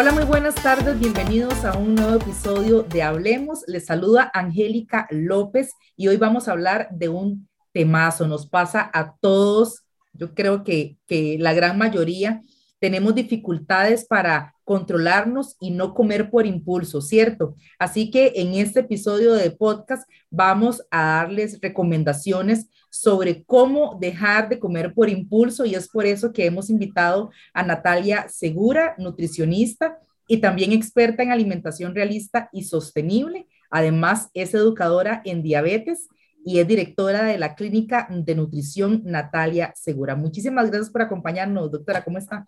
Hola, 0.00 0.12
muy 0.12 0.24
buenas 0.24 0.54
tardes, 0.54 0.98
bienvenidos 0.98 1.62
a 1.62 1.76
un 1.76 1.94
nuevo 1.94 2.14
episodio 2.14 2.84
de 2.84 3.02
Hablemos. 3.02 3.64
Les 3.66 3.84
saluda 3.84 4.30
Angélica 4.32 5.06
López 5.10 5.74
y 5.94 6.08
hoy 6.08 6.16
vamos 6.16 6.48
a 6.48 6.52
hablar 6.52 6.88
de 6.90 7.10
un 7.10 7.50
temazo. 7.74 8.26
Nos 8.26 8.46
pasa 8.46 8.90
a 8.94 9.14
todos, 9.20 9.84
yo 10.14 10.34
creo 10.34 10.64
que, 10.64 10.96
que 11.06 11.36
la 11.38 11.52
gran 11.52 11.76
mayoría 11.76 12.40
tenemos 12.78 13.14
dificultades 13.14 14.06
para 14.06 14.54
controlarnos 14.64 15.56
y 15.60 15.70
no 15.70 15.92
comer 15.92 16.30
por 16.30 16.46
impulso, 16.46 17.02
¿cierto? 17.02 17.54
Así 17.78 18.10
que 18.10 18.32
en 18.36 18.54
este 18.54 18.80
episodio 18.80 19.34
de 19.34 19.50
podcast 19.50 20.08
vamos 20.30 20.82
a 20.90 21.16
darles 21.16 21.58
recomendaciones 21.60 22.70
sobre 22.90 23.44
cómo 23.44 23.96
dejar 24.00 24.48
de 24.48 24.58
comer 24.58 24.92
por 24.92 25.08
impulso 25.08 25.64
y 25.64 25.74
es 25.74 25.88
por 25.88 26.04
eso 26.04 26.32
que 26.32 26.46
hemos 26.46 26.68
invitado 26.68 27.30
a 27.54 27.62
Natalia 27.62 28.28
Segura, 28.28 28.94
nutricionista 28.98 29.98
y 30.26 30.38
también 30.38 30.72
experta 30.72 31.22
en 31.22 31.32
alimentación 31.32 31.94
realista 31.94 32.50
y 32.52 32.64
sostenible. 32.64 33.46
Además, 33.70 34.28
es 34.34 34.54
educadora 34.54 35.22
en 35.24 35.42
diabetes 35.42 36.08
y 36.44 36.58
es 36.58 36.66
directora 36.66 37.24
de 37.24 37.38
la 37.38 37.54
Clínica 37.54 38.08
de 38.10 38.34
Nutrición 38.34 39.02
Natalia 39.04 39.72
Segura. 39.76 40.16
Muchísimas 40.16 40.70
gracias 40.70 40.90
por 40.90 41.02
acompañarnos, 41.02 41.70
doctora. 41.70 42.04
¿Cómo 42.04 42.18
está? 42.18 42.46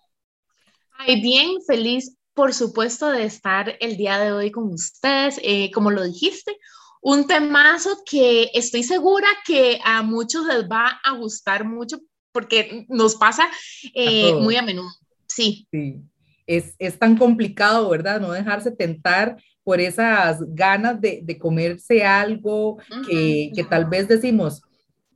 Ay, 0.99 1.21
bien, 1.21 1.61
feliz, 1.67 2.17
por 2.35 2.55
supuesto, 2.55 3.11
de 3.11 3.25
estar 3.25 3.77
el 3.81 3.97
día 3.97 4.19
de 4.19 4.33
hoy 4.33 4.51
con 4.51 4.73
ustedes. 4.73 5.39
Eh, 5.43 5.71
como 5.73 5.91
lo 5.91 6.03
dijiste, 6.03 6.57
un 7.03 7.27
temazo 7.27 8.03
que 8.09 8.51
estoy 8.55 8.83
segura 8.85 9.27
que 9.45 9.79
a 9.85 10.03
muchos 10.03 10.47
les 10.47 10.67
va 10.69 11.01
a 11.05 11.13
gustar 11.17 11.65
mucho 11.65 12.01
porque 12.33 12.87
nos 12.89 13.17
pasa 13.17 13.47
eh, 13.93 14.35
muy 14.37 14.57
a 14.57 14.63
menudo. 14.63 14.89
Sí. 15.27 15.67
sí. 15.71 16.01
Es, 16.47 16.75
es, 16.79 16.99
tan 16.99 17.17
complicado, 17.17 17.89
¿verdad? 17.89 18.21
No 18.21 18.33
dejarse 18.33 18.71
tentar 18.71 19.37
por 19.63 19.81
esas 19.81 20.39
ganas 20.49 21.01
de, 21.01 21.21
de 21.23 21.39
comerse 21.39 22.05
algo 22.05 22.79
que, 23.09 23.53
que 23.55 23.63
tal 23.65 23.87
vez 23.87 24.09
decimos, 24.09 24.63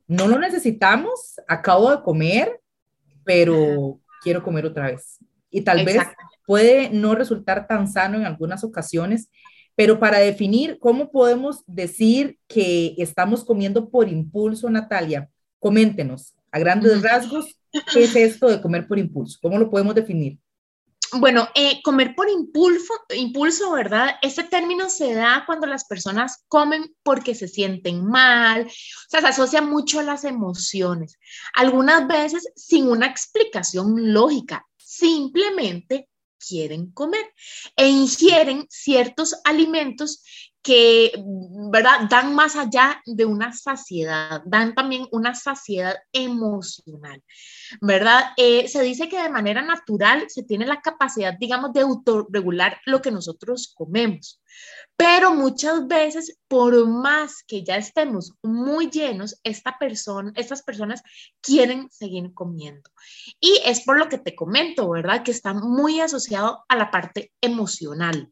no 0.07 0.27
lo 0.27 0.39
necesitamos, 0.39 1.35
acabo 1.47 1.91
de 1.91 2.01
comer, 2.01 2.61
pero 3.25 3.99
quiero 4.23 4.41
comer 4.41 4.65
otra 4.65 4.87
vez 4.87 5.19
y 5.49 5.61
tal 5.61 5.85
vez 5.85 6.01
puede 6.45 6.89
no 6.89 7.15
resultar 7.15 7.67
tan 7.67 7.87
sano 7.87 8.17
en 8.17 8.25
algunas 8.25 8.63
ocasiones, 8.63 9.29
pero 9.77 9.99
para 9.99 10.17
definir 10.17 10.79
cómo 10.79 11.11
podemos 11.11 11.63
decir 11.67 12.39
que 12.47 12.95
estamos 12.97 13.45
comiendo 13.45 13.91
por 13.91 14.09
impulso, 14.09 14.71
Natalia, 14.71 15.29
coméntenos 15.59 16.33
a 16.51 16.57
grandes 16.57 17.03
rasgos 17.03 17.59
qué 17.93 18.05
es 18.05 18.15
esto 18.15 18.47
de 18.47 18.59
comer 18.59 18.87
por 18.87 18.97
impulso, 18.97 19.37
cómo 19.39 19.59
lo 19.59 19.69
podemos 19.69 19.93
definir. 19.93 20.39
Bueno, 21.13 21.47
eh, 21.53 21.79
comer 21.83 22.15
por 22.15 22.27
impulso, 22.27 22.91
impulso, 23.15 23.71
¿verdad? 23.71 24.15
Ese 24.23 24.43
término 24.43 24.89
se 24.89 25.13
da 25.13 25.43
cuando 25.45 25.67
las 25.67 25.85
personas 25.85 26.43
comen 26.47 26.95
porque 27.03 27.35
se 27.35 27.47
sienten 27.47 28.03
mal, 28.03 28.63
o 28.63 29.09
sea, 29.09 29.21
se 29.21 29.27
asocia 29.27 29.61
mucho 29.61 29.99
a 29.99 30.03
las 30.03 30.23
emociones, 30.23 31.19
algunas 31.53 32.07
veces 32.07 32.51
sin 32.55 32.87
una 32.87 33.05
explicación 33.05 34.11
lógica 34.11 34.65
simplemente 34.75 36.09
quieren 36.47 36.91
comer 36.91 37.25
e 37.75 37.87
ingieren 37.87 38.65
ciertos 38.69 39.35
alimentos 39.43 40.23
que, 40.67 41.13
¿verdad? 41.71 42.09
Dan 42.09 42.35
más 42.35 42.57
allá 42.57 43.01
de 43.05 43.23
una 43.23 43.53
saciedad, 43.53 44.41
dan 44.45 44.75
también 44.75 45.07
una 45.11 45.33
saciedad 45.33 45.95
emocional, 46.11 47.23
¿verdad? 47.79 48.31
Eh, 48.35 48.67
se 48.67 48.83
dice 48.83 49.07
que 49.07 49.21
de 49.21 49.29
manera 49.29 49.61
natural 49.61 50.25
se 50.27 50.43
tiene 50.43 50.65
la 50.65 50.81
capacidad, 50.81 51.33
digamos, 51.39 51.71
de 51.71 51.81
autorregular 51.81 52.81
lo 52.85 53.01
que 53.01 53.11
nosotros 53.11 53.73
comemos. 53.73 54.41
Pero 54.97 55.35
muchas 55.35 55.87
veces, 55.87 56.39
por 56.47 56.87
más 56.87 57.43
que 57.47 57.63
ya 57.63 57.77
estemos 57.77 58.33
muy 58.41 58.89
llenos, 58.89 59.39
esta 59.43 59.77
persona, 59.77 60.33
estas 60.35 60.63
personas 60.63 61.03
quieren 61.39 61.87
seguir 61.91 62.33
comiendo. 62.33 62.89
Y 63.39 63.61
es 63.63 63.81
por 63.81 63.99
lo 63.99 64.09
que 64.09 64.17
te 64.17 64.35
comento, 64.35 64.89
¿verdad? 64.89 65.23
Que 65.23 65.29
está 65.29 65.53
muy 65.53 65.99
asociado 65.99 66.65
a 66.67 66.75
la 66.75 66.89
parte 66.89 67.31
emocional. 67.41 68.31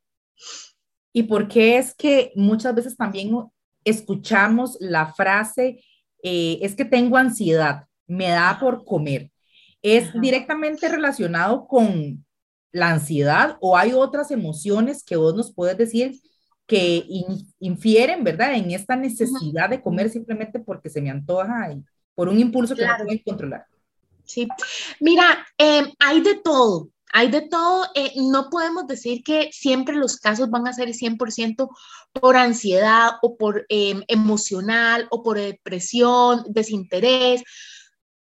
¿Y 1.13 1.23
por 1.23 1.47
qué 1.47 1.77
es 1.77 1.93
que 1.93 2.31
muchas 2.35 2.73
veces 2.73 2.97
también 2.97 3.31
escuchamos 3.83 4.75
la 4.79 5.13
frase, 5.13 5.83
eh, 6.23 6.57
es 6.61 6.75
que 6.75 6.83
tengo 6.83 7.15
ansiedad, 7.15 7.85
me 8.07 8.29
da 8.29 8.57
por 8.59 8.83
comer? 8.83 9.31
¿Es 9.83 10.11
directamente 10.19 10.89
relacionado 10.89 11.67
con 11.67 12.25
la 12.71 12.89
ansiedad 12.89 13.55
o 13.61 13.77
hay 13.77 13.93
otras 13.93 14.31
emociones 14.31 15.03
que 15.03 15.15
vos 15.15 15.35
nos 15.35 15.53
puedes 15.53 15.77
decir? 15.77 16.19
Que 16.67 17.05
infieren, 17.59 18.23
¿verdad?, 18.23 18.55
en 18.55 18.71
esta 18.71 18.95
necesidad 18.95 19.69
de 19.69 19.81
comer 19.81 20.09
simplemente 20.09 20.59
porque 20.59 20.89
se 20.89 21.01
me 21.01 21.11
antoja 21.11 21.71
y 21.71 21.83
por 22.15 22.29
un 22.29 22.39
impulso 22.39 22.75
que 22.75 22.85
no 22.85 22.93
puedo 22.97 23.19
controlar. 23.23 23.65
Sí, 24.23 24.47
mira, 24.99 25.45
em, 25.57 25.91
hay 25.99 26.21
de 26.21 26.35
todo, 26.35 26.89
hay 27.13 27.29
de 27.29 27.41
todo. 27.41 27.85
Eh, 27.93 28.13
no 28.15 28.49
podemos 28.49 28.87
decir 28.87 29.23
que 29.23 29.49
siempre 29.51 29.95
los 29.95 30.17
casos 30.17 30.49
van 30.49 30.67
a 30.67 30.73
ser 30.73 30.93
100% 30.93 31.69
por 32.11 32.35
ansiedad 32.35 33.11
o 33.21 33.37
por 33.37 33.65
em, 33.69 34.01
emocional 34.07 35.07
o 35.11 35.21
por 35.21 35.37
depresión, 35.37 36.43
desinterés. 36.49 37.43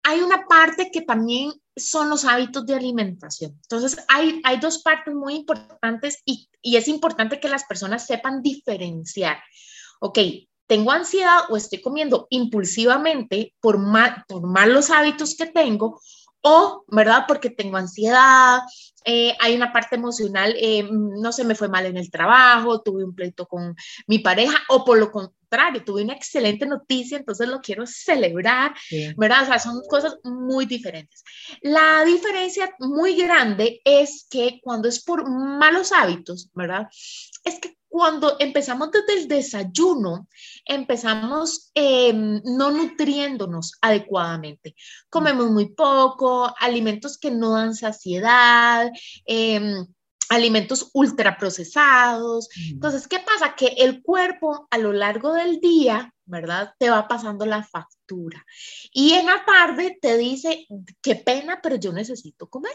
Hay 0.09 0.21
una 0.21 0.47
parte 0.47 0.89
que 0.91 1.01
también 1.01 1.51
son 1.75 2.09
los 2.09 2.25
hábitos 2.25 2.65
de 2.65 2.73
alimentación. 2.73 3.51
Entonces, 3.61 4.03
hay, 4.07 4.41
dos 4.59 4.79
partes 4.79 5.13
muy 5.13 5.35
importantes 5.35 6.23
y, 6.25 6.49
es 6.63 6.87
importante 6.87 7.39
que 7.39 7.47
las 7.47 7.65
personas 7.65 8.07
sepan 8.07 8.41
diferenciar. 8.41 9.37
Ok, 9.99 10.17
tengo 10.65 10.91
ansiedad 10.91 11.41
o 11.49 11.57
estoy 11.57 11.79
comiendo 11.79 12.25
impulsivamente 12.31 13.53
por, 13.61 13.77
mal, 13.77 14.23
por 14.27 14.47
malos 14.47 14.89
hábitos 14.89 15.35
que 15.35 15.45
tengo 15.45 16.01
o, 16.41 16.83
¿verdad? 16.87 17.25
Porque 17.27 17.49
tengo 17.49 17.77
ansiedad, 17.77 18.61
eh, 19.05 19.35
hay 19.39 19.55
una 19.55 19.71
parte 19.71 19.95
emocional, 19.95 20.55
eh, 20.57 20.87
no 20.91 21.31
se 21.31 21.43
me 21.43 21.55
fue 21.55 21.67
mal 21.67 21.85
en 21.85 21.97
el 21.97 22.11
trabajo, 22.11 22.81
tuve 22.81 23.03
un 23.03 23.15
pleito 23.15 23.47
con 23.47 23.75
mi 24.07 24.19
pareja 24.19 24.57
o 24.69 24.85
por 24.85 24.97
lo 24.97 25.11
contrario, 25.11 25.83
tuve 25.83 26.03
una 26.03 26.13
excelente 26.13 26.65
noticia, 26.65 27.17
entonces 27.17 27.47
lo 27.47 27.59
quiero 27.59 27.85
celebrar, 27.87 28.73
¿verdad? 29.17 29.43
O 29.43 29.45
sea, 29.47 29.59
son 29.59 29.81
cosas 29.89 30.17
muy 30.23 30.65
diferentes. 30.65 31.23
La 31.61 32.03
diferencia 32.05 32.73
muy 32.79 33.15
grande 33.15 33.81
es 33.83 34.27
que 34.29 34.59
cuando 34.61 34.87
es 34.87 35.03
por 35.03 35.27
malos 35.29 35.91
hábitos, 35.91 36.49
¿verdad? 36.53 36.87
Es 37.43 37.59
que 37.59 37.78
cuando 37.89 38.37
empezamos 38.39 38.91
desde 38.91 39.21
el 39.21 39.27
desayuno, 39.27 40.27
empezamos 40.63 41.71
em, 41.73 42.39
no 42.45 42.71
nutriéndonos 42.71 43.73
adecuadamente. 43.81 44.75
Comemos 45.09 45.49
muy 45.49 45.73
poco, 45.73 46.53
alimentos 46.59 47.17
que 47.17 47.31
no 47.31 47.51
dan 47.51 47.75
saciedad, 47.75 48.91
eh, 49.25 49.83
alimentos 50.29 50.91
ultraprocesados. 50.93 52.49
Entonces, 52.69 53.07
¿qué 53.07 53.19
pasa? 53.19 53.55
Que 53.55 53.67
el 53.79 54.01
cuerpo 54.01 54.67
a 54.69 54.77
lo 54.77 54.93
largo 54.93 55.33
del 55.33 55.59
día, 55.59 56.13
¿verdad? 56.25 56.73
Te 56.77 56.89
va 56.89 57.07
pasando 57.07 57.45
la 57.45 57.63
factura. 57.63 58.45
Y 58.93 59.13
en 59.13 59.25
la 59.25 59.43
tarde 59.43 59.97
te 59.99 60.17
dice, 60.17 60.67
qué 61.01 61.15
pena, 61.15 61.59
pero 61.61 61.75
yo 61.75 61.91
necesito 61.91 62.47
comer 62.47 62.73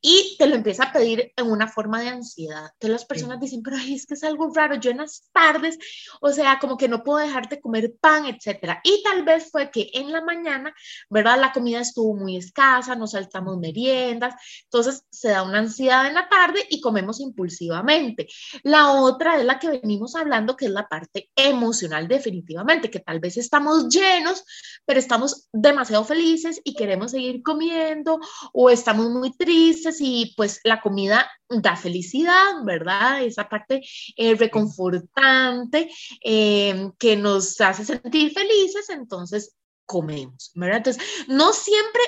y 0.00 0.36
te 0.38 0.46
lo 0.46 0.54
empieza 0.54 0.84
a 0.84 0.92
pedir 0.92 1.32
en 1.36 1.50
una 1.50 1.68
forma 1.68 2.00
de 2.00 2.08
ansiedad. 2.08 2.70
Entonces 2.72 2.90
las 2.90 3.04
personas 3.04 3.40
dicen, 3.40 3.62
pero 3.62 3.76
es 3.76 4.06
que 4.06 4.14
es 4.14 4.24
algo 4.24 4.50
raro, 4.54 4.76
yo 4.76 4.90
en 4.90 4.98
las 4.98 5.28
tardes, 5.32 5.78
o 6.20 6.30
sea, 6.30 6.58
como 6.58 6.76
que 6.76 6.88
no 6.88 7.02
puedo 7.02 7.18
dejarte 7.18 7.60
comer 7.60 7.94
pan, 8.00 8.26
etcétera. 8.26 8.80
Y 8.82 9.02
tal 9.02 9.24
vez 9.24 9.50
fue 9.50 9.70
que 9.70 9.90
en 9.92 10.10
la 10.12 10.22
mañana, 10.22 10.74
¿verdad? 11.08 11.38
La 11.38 11.52
comida 11.52 11.80
estuvo 11.80 12.14
muy 12.16 12.36
escasa, 12.36 12.94
nos 12.96 13.12
saltamos 13.12 13.58
meriendas, 13.58 14.34
entonces 14.64 15.04
se 15.10 15.28
da 15.28 15.42
una 15.42 15.58
ansiedad 15.58 16.06
en 16.06 16.14
la 16.14 16.28
tarde 16.28 16.66
y 16.70 16.80
comemos 16.80 17.20
impulsivamente. 17.20 18.26
La 18.62 18.92
otra 18.92 19.38
es 19.38 19.44
la 19.44 19.58
que 19.58 19.68
venimos 19.68 20.16
hablando, 20.16 20.56
que 20.56 20.66
es 20.66 20.70
la 20.70 20.88
parte 20.88 21.30
emocional 21.36 22.08
definitivamente, 22.08 22.90
que 22.90 23.00
tal 23.00 23.20
vez 23.20 23.36
estamos 23.36 23.88
llenos, 23.88 24.44
pero 24.86 24.98
estamos 24.98 25.48
demasiado 25.52 26.04
felices 26.04 26.60
y 26.64 26.74
queremos 26.74 27.10
seguir 27.10 27.42
comiendo 27.42 28.18
o 28.52 28.70
estamos 28.70 29.10
muy 29.10 29.32
tristes 29.36 29.89
y 30.00 30.34
pues 30.36 30.60
la 30.64 30.80
comida 30.80 31.30
da 31.48 31.76
felicidad, 31.76 32.64
¿verdad? 32.64 33.22
Esa 33.22 33.48
parte 33.48 33.82
eh, 34.16 34.34
reconfortante 34.34 35.90
eh, 36.22 36.90
que 36.98 37.16
nos 37.16 37.60
hace 37.60 37.84
sentir 37.84 38.32
felices, 38.32 38.88
entonces 38.90 39.56
comemos, 39.86 40.52
¿verdad? 40.54 40.78
Entonces, 40.78 41.02
no 41.28 41.52
siempre 41.52 42.02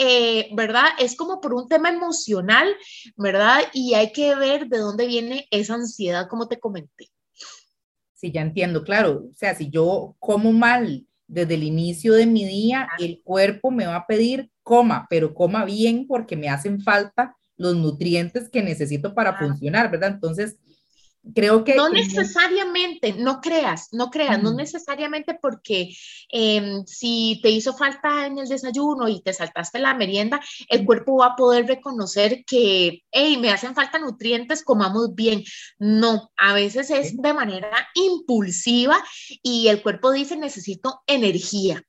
eh, 0.00 0.48
¿verdad? 0.52 0.90
Es 1.00 1.16
como 1.16 1.40
por 1.40 1.54
un 1.54 1.68
tema 1.68 1.88
emocional, 1.88 2.72
¿verdad? 3.16 3.62
Y 3.72 3.94
hay 3.94 4.12
que 4.12 4.34
ver 4.36 4.68
de 4.68 4.78
dónde 4.78 5.08
viene 5.08 5.48
esa 5.50 5.74
ansiedad, 5.74 6.28
como 6.28 6.46
te 6.46 6.60
comenté. 6.60 7.10
Sí, 8.14 8.30
ya 8.30 8.42
entiendo, 8.42 8.84
claro. 8.84 9.24
O 9.30 9.34
sea, 9.34 9.56
si 9.56 9.70
yo 9.70 10.14
como 10.20 10.52
mal 10.52 11.07
desde 11.28 11.54
el 11.54 11.62
inicio 11.62 12.14
de 12.14 12.26
mi 12.26 12.44
día, 12.44 12.88
el 12.98 13.20
cuerpo 13.22 13.70
me 13.70 13.86
va 13.86 13.96
a 13.96 14.06
pedir 14.06 14.50
coma, 14.62 15.06
pero 15.08 15.34
coma 15.34 15.64
bien 15.64 16.06
porque 16.08 16.36
me 16.36 16.48
hacen 16.48 16.80
falta 16.80 17.36
los 17.56 17.76
nutrientes 17.76 18.48
que 18.48 18.62
necesito 18.62 19.14
para 19.14 19.36
funcionar, 19.38 19.90
¿verdad? 19.90 20.12
Entonces, 20.14 20.56
creo 21.34 21.64
que... 21.64 21.74
No 21.74 21.88
necesariamente, 21.88 23.12
no 23.12 23.40
creas, 23.40 23.88
no 23.92 24.10
creas, 24.10 24.42
no 24.42 24.54
necesariamente 24.54 25.38
porque 25.40 25.94
em, 26.30 26.84
si 26.86 27.40
te 27.42 27.50
hizo 27.50 27.76
falta 27.76 28.26
en 28.26 28.38
el 28.38 28.48
desayuno 28.48 29.08
y 29.08 29.20
te 29.22 29.32
saltaste 29.32 29.78
la 29.78 29.94
merienda, 29.94 30.40
el 30.68 30.84
cuerpo 30.84 31.18
va 31.18 31.26
a 31.26 31.36
poder 31.36 31.66
reconocer 31.66 32.44
que, 32.44 33.02
hey, 33.10 33.36
me 33.38 33.50
hacen 33.50 33.74
falta 33.74 33.98
nutrientes, 33.98 34.64
comamos 34.64 35.14
bien. 35.14 35.44
No, 35.78 36.30
a 36.36 36.54
veces 36.54 36.90
es 36.90 37.16
de 37.16 37.34
manera 37.34 37.88
impulsiva 37.94 39.02
y 39.42 39.68
el 39.68 39.82
cuerpo 39.82 40.12
dice, 40.12 40.36
necesito 40.36 41.02
energía. 41.06 41.82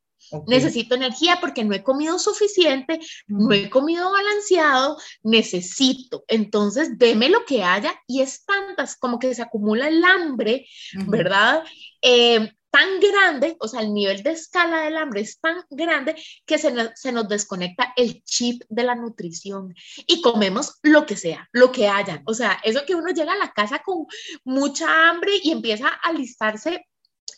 Necesito 0.47 0.95
energía 0.95 1.39
porque 1.39 1.63
no 1.63 1.73
he 1.73 1.83
comido 1.83 2.19
suficiente, 2.19 2.99
no 3.27 3.51
he 3.53 3.69
comido 3.69 4.11
balanceado, 4.11 4.97
necesito. 5.23 6.23
Entonces, 6.27 6.97
deme 6.97 7.29
lo 7.29 7.45
que 7.45 7.63
haya 7.63 7.93
y 8.07 8.21
es 8.21 8.45
tantas 8.45 8.95
como 8.95 9.19
que 9.19 9.33
se 9.35 9.41
acumula 9.41 9.87
el 9.87 10.03
hambre, 10.03 10.67
¿verdad? 11.07 11.63
Eh, 12.01 12.51
tan 12.71 12.99
grande, 12.99 13.57
o 13.59 13.67
sea, 13.67 13.81
el 13.81 13.93
nivel 13.93 14.21
de 14.23 14.31
escala 14.31 14.81
del 14.81 14.97
hambre 14.97 15.21
es 15.21 15.39
tan 15.39 15.63
grande 15.69 16.15
que 16.45 16.57
se 16.57 16.71
nos, 16.71 16.89
se 16.95 17.11
nos, 17.11 17.27
desconecta 17.27 17.93
el 17.95 18.23
chip 18.23 18.63
de 18.69 18.83
la 18.83 18.95
nutrición 18.95 19.73
y 20.07 20.21
comemos 20.21 20.79
lo 20.83 21.05
que 21.05 21.15
sea, 21.15 21.49
lo 21.51 21.71
que 21.71 21.87
haya. 21.87 22.21
O 22.25 22.33
sea, 22.33 22.59
eso 22.63 22.85
que 22.85 22.95
uno 22.95 23.11
llega 23.11 23.33
a 23.33 23.37
la 23.37 23.51
casa 23.51 23.79
con 23.79 24.05
mucha 24.43 25.09
hambre 25.09 25.31
y 25.43 25.51
empieza 25.51 25.87
a 25.87 26.09
alistarse 26.09 26.85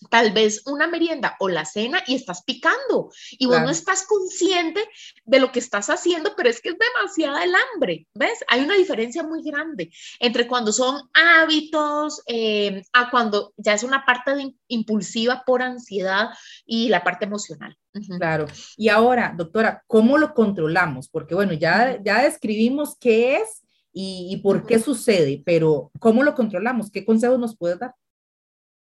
tal 0.10 0.32
vez 0.32 0.64
una 0.66 0.88
merienda 0.88 1.36
o 1.40 1.48
la 1.48 1.66
cena 1.66 2.02
y 2.08 2.16
estás 2.16 2.44
picando 2.44 3.12
y 3.32 3.46
vos 3.46 3.62
no 3.62 3.70
estás 3.70 4.06
consciente 4.08 4.84
de 5.26 5.40
lo 5.40 5.52
que 5.52 5.60
estás 5.60 5.90
haciendo, 5.90 6.34
pero 6.36 6.50
es 6.50 6.62
que 6.62 6.70
es 6.70 6.76
demasiada 6.78 7.44
el 7.44 7.54
hambre, 7.56 8.08
¿ves? 8.14 8.44
Hay 8.48 8.62
una 8.62 8.76
diferencia 8.76 9.24
muy 9.24 9.44
grande 9.44 9.92
entre 10.20 10.48
cuando 10.48 10.72
son 10.72 11.02
hábitos 11.14 12.22
eh, 12.28 12.84
a 12.94 13.12
cuando 13.12 13.54
ya 13.58 13.74
es 13.74 13.84
una 13.84 14.06
parte 14.06 14.56
impulsiva 14.68 15.44
por 15.46 15.62
ansiedad 15.62 16.30
y 16.66 16.90
la 16.90 17.04
parte 17.04 17.26
emocional. 17.26 17.78
Claro. 18.18 18.46
Y 18.78 18.90
ahora, 18.90 19.34
doctora, 19.38 19.84
¿cómo 19.88 20.18
lo 20.18 20.34
controlamos? 20.34 21.10
Porque 21.10 21.36
bueno, 21.36 21.54
ya, 21.54 22.02
ya 22.02 22.24
describimos 22.24 22.98
qué 22.98 23.38
es 23.38 23.62
y, 23.94 24.30
y 24.32 24.38
por 24.38 24.66
qué 24.66 24.80
sucede, 24.80 25.44
pero 25.46 25.92
¿cómo 26.00 26.24
lo 26.24 26.34
controlamos? 26.34 26.90
¿Qué 26.90 27.06
consejos 27.06 27.40
nos 27.40 27.58
puedes 27.58 27.80
dar? 27.80 27.94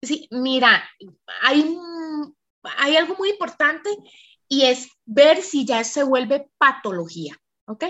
Sí, 0.03 0.27
mira, 0.33 0.83
hay, 1.43 1.79
hay 2.79 2.97
algo 2.97 3.15
muy 3.17 3.31
importante 3.31 3.89
y 4.49 4.65
es 4.65 4.89
ver 5.07 5.41
si 5.43 5.65
ya 5.65 5.85
se 5.85 6.03
vuelve 6.03 6.51
patología, 6.59 7.39
¿ok? 7.67 7.85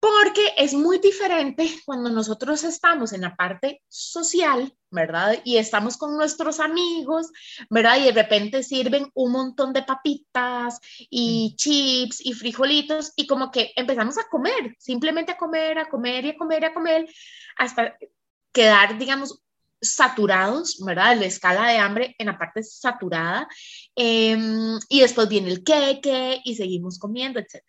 Porque 0.00 0.52
es 0.56 0.74
muy 0.74 0.98
diferente 0.98 1.68
cuando 1.86 2.10
nosotros 2.10 2.62
estamos 2.64 3.12
en 3.12 3.22
la 3.22 3.36
parte 3.36 3.82
social, 3.88 4.76
¿verdad? 4.90 5.40
Y 5.44 5.56
estamos 5.56 5.96
con 5.96 6.16
nuestros 6.16 6.60
amigos, 6.60 7.28
¿verdad? 7.70 7.98
Y 7.98 8.04
de 8.04 8.12
repente 8.12 8.62
sirven 8.62 9.10
un 9.14 9.32
montón 9.32 9.72
de 9.72 9.84
papitas 9.84 10.80
y 11.08 11.54
chips 11.56 12.20
y 12.20 12.34
frijolitos 12.34 13.12
y 13.16 13.26
como 13.26 13.50
que 13.50 13.72
empezamos 13.76 14.18
a 14.18 14.28
comer, 14.28 14.74
simplemente 14.78 15.32
a 15.32 15.38
comer, 15.38 15.78
a 15.78 15.88
comer 15.88 16.24
y 16.24 16.30
a 16.30 16.36
comer 16.36 16.62
y 16.62 16.66
a 16.66 16.74
comer 16.74 17.08
hasta 17.56 17.96
quedar, 18.52 18.98
digamos, 18.98 19.42
saturados, 19.94 20.78
¿verdad? 20.84 21.16
La 21.16 21.26
escala 21.26 21.68
de 21.68 21.78
hambre 21.78 22.14
en 22.18 22.26
la 22.26 22.38
parte 22.38 22.62
saturada. 22.62 23.48
Em, 23.94 24.78
y 24.88 25.00
después 25.00 25.28
viene 25.28 25.50
el 25.50 25.64
queque 25.64 26.40
y 26.44 26.54
seguimos 26.56 26.98
comiendo, 26.98 27.40
etc. 27.40 27.62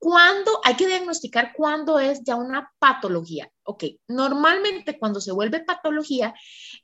¿Cuándo 0.00 0.62
hay 0.64 0.76
que 0.76 0.86
diagnosticar 0.86 1.52
cuándo 1.54 1.98
es 1.98 2.22
ya 2.24 2.34
una 2.34 2.72
patología? 2.78 3.50
Ok, 3.64 3.84
normalmente 4.08 4.98
cuando 4.98 5.20
se 5.20 5.30
vuelve 5.30 5.62
patología 5.62 6.34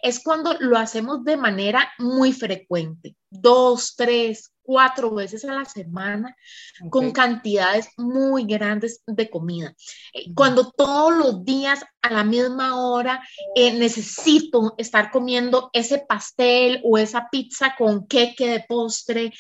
es 0.03 0.23
cuando 0.23 0.53
lo 0.61 0.77
hacemos 0.77 1.25
de 1.25 1.39
manera 1.39 1.91
muy 1.99 2.35
frecuente, 2.35 3.17
dos, 3.31 3.97
tres, 3.97 4.53
cuatro 4.61 5.15
veces 5.15 5.47
a 5.47 5.55
la 5.55 5.65
semana 5.65 6.37
con 6.91 7.11
cantidades 7.13 7.89
muy 7.97 8.45
grandes 8.45 9.03
de 9.07 9.31
comida. 9.31 9.75
Eh, 10.13 10.35
cuando 10.35 10.71
todos 10.71 11.17
los 11.17 11.43
días 11.43 11.83
a 12.03 12.11
la 12.11 12.23
misma 12.23 12.79
hora 12.79 13.27
eh, 13.55 13.73
necesito 13.73 14.75
estar 14.77 15.11
comiendo 15.11 15.71
ese 15.73 16.05
pastel 16.07 16.83
o 16.85 16.99
esa 16.99 17.29
pizza 17.31 17.75
con 17.79 18.07
queque 18.07 18.47
de 18.47 18.65
postre, 18.69 19.33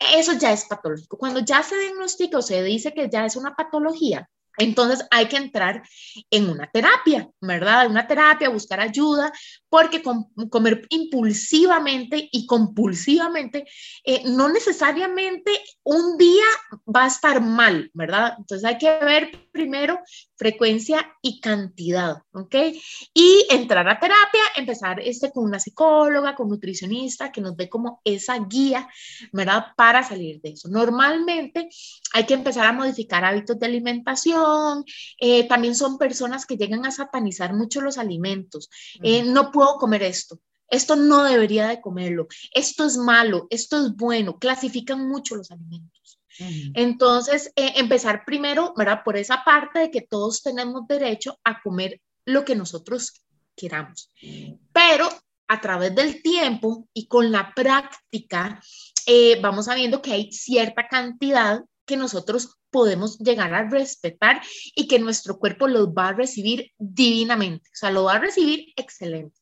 eso 0.00 0.32
ya 0.32 0.52
es 0.52 0.64
patológico. 0.64 1.18
Cuando 1.18 1.40
ya 1.40 1.62
se 1.62 1.78
diagnostica 1.78 2.38
o 2.38 2.42
se 2.42 2.62
dice 2.62 2.92
que 2.92 3.08
ya 3.10 3.26
es 3.26 3.36
una 3.36 3.54
patología, 3.54 4.28
entonces 4.60 5.06
hay 5.10 5.26
que 5.26 5.36
entrar 5.36 5.82
en 6.30 6.50
una 6.50 6.70
terapia, 6.70 7.28
¿verdad? 7.40 7.88
Una 7.88 8.06
terapia, 8.06 8.50
buscar 8.50 8.78
ayuda, 8.78 9.32
porque 9.68 10.02
comer 10.50 10.86
impulsivamente 10.90 12.28
y 12.30 12.46
compulsivamente 12.46 13.64
eh, 14.04 14.22
no 14.26 14.48
necesariamente 14.48 15.50
un 15.82 16.18
día 16.18 16.44
va 16.94 17.04
a 17.04 17.08
estar 17.08 17.40
mal, 17.40 17.90
¿verdad? 17.94 18.34
Entonces 18.38 18.68
hay 18.68 18.78
que 18.78 18.98
ver 19.04 19.48
primero 19.52 20.00
frecuencia 20.36 21.06
y 21.22 21.40
cantidad, 21.40 22.22
¿ok? 22.32 22.54
Y 23.14 23.46
entrar 23.50 23.88
a 23.88 23.98
terapia, 23.98 24.42
empezar 24.56 25.00
este 25.00 25.30
con 25.30 25.44
una 25.44 25.58
psicóloga, 25.58 26.34
con 26.34 26.48
nutricionista, 26.48 27.32
que 27.32 27.40
nos 27.40 27.56
dé 27.56 27.68
como 27.68 28.00
esa 28.04 28.38
guía, 28.38 28.88
¿verdad? 29.32 29.66
Para 29.76 30.02
salir 30.02 30.40
de 30.40 30.50
eso. 30.50 30.68
Normalmente 30.68 31.68
hay 32.12 32.24
que 32.24 32.34
empezar 32.34 32.66
a 32.66 32.72
modificar 32.72 33.24
hábitos 33.24 33.58
de 33.58 33.66
alimentación, 33.66 34.49
eh, 35.18 35.46
también 35.48 35.74
son 35.74 35.98
personas 35.98 36.46
que 36.46 36.56
llegan 36.56 36.86
a 36.86 36.90
satanizar 36.90 37.54
mucho 37.54 37.80
los 37.80 37.98
alimentos, 37.98 38.70
eh, 39.02 39.22
no 39.22 39.50
puedo 39.50 39.76
comer 39.76 40.02
esto, 40.02 40.40
esto 40.68 40.96
no 40.96 41.24
debería 41.24 41.68
de 41.68 41.80
comerlo, 41.80 42.28
esto 42.52 42.86
es 42.86 42.96
malo, 42.96 43.46
esto 43.50 43.84
es 43.84 43.96
bueno, 43.96 44.38
clasifican 44.38 45.08
mucho 45.08 45.36
los 45.36 45.50
alimentos. 45.50 46.20
Entonces, 46.74 47.52
eh, 47.54 47.72
empezar 47.76 48.24
primero, 48.24 48.72
¿verdad? 48.74 49.02
Por 49.04 49.16
esa 49.16 49.44
parte 49.44 49.80
de 49.80 49.90
que 49.90 50.00
todos 50.00 50.42
tenemos 50.42 50.86
derecho 50.86 51.38
a 51.44 51.60
comer 51.60 52.00
lo 52.24 52.44
que 52.44 52.54
nosotros 52.54 53.22
queramos. 53.54 54.10
Pero 54.72 55.08
a 55.48 55.60
través 55.60 55.94
del 55.94 56.22
tiempo 56.22 56.88
y 56.94 57.08
con 57.08 57.30
la 57.32 57.52
práctica, 57.54 58.62
eh, 59.06 59.38
vamos 59.40 59.66
sabiendo 59.66 60.00
que 60.00 60.12
hay 60.12 60.32
cierta 60.32 60.86
cantidad 60.86 61.60
que 61.90 61.98
nosotros 61.98 62.56
podemos 62.70 63.18
llegar 63.18 63.52
a 63.52 63.68
respetar 63.68 64.40
y 64.74 64.88
que 64.88 64.98
nuestro 64.98 65.38
cuerpo 65.38 65.68
los 65.68 65.88
va 65.88 66.08
a 66.08 66.14
recibir 66.14 66.72
divinamente, 66.78 67.68
o 67.68 67.76
sea, 67.76 67.90
lo 67.90 68.04
va 68.04 68.14
a 68.14 68.20
recibir 68.20 68.72
excelente. 68.76 69.38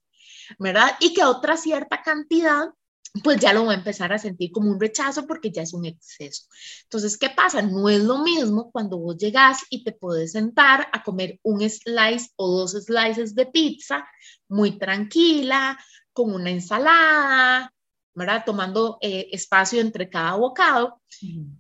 ¿verdad? 0.59 0.97
Y 1.01 1.13
que 1.13 1.25
otra 1.25 1.57
cierta 1.57 2.03
cantidad 2.03 2.69
pues 3.25 3.41
ya 3.41 3.53
lo 3.53 3.65
va 3.65 3.73
a 3.73 3.77
empezar 3.77 4.13
a 4.13 4.19
sentir 4.19 4.53
como 4.53 4.71
un 4.71 4.79
rechazo 4.79 5.27
porque 5.27 5.51
ya 5.51 5.63
es 5.63 5.73
un 5.73 5.87
exceso. 5.87 6.45
Entonces, 6.85 7.17
¿qué 7.17 7.31
pasa? 7.31 7.63
No 7.63 7.89
es 7.89 8.01
lo 8.01 8.19
mismo 8.19 8.71
cuando 8.71 8.99
vos 8.99 9.17
llegas 9.17 9.61
y 9.71 9.83
te 9.83 9.93
puedes 9.93 10.33
sentar 10.33 10.89
a 10.93 11.03
comer 11.03 11.41
un 11.43 11.61
slice 11.69 12.31
o 12.37 12.49
dos 12.59 12.73
slices 12.73 13.35
de 13.35 13.47
pizza 13.47 14.07
muy 14.47 14.79
tranquila, 14.79 15.79
con 16.13 16.35
una 16.35 16.51
ensalada, 16.51 17.73
¿verdad? 18.15 18.43
Tomando 18.45 18.99
eh, 19.01 19.29
espacio 19.33 19.81
entre 19.81 20.11
cada 20.11 20.37
bocado, 20.37 21.01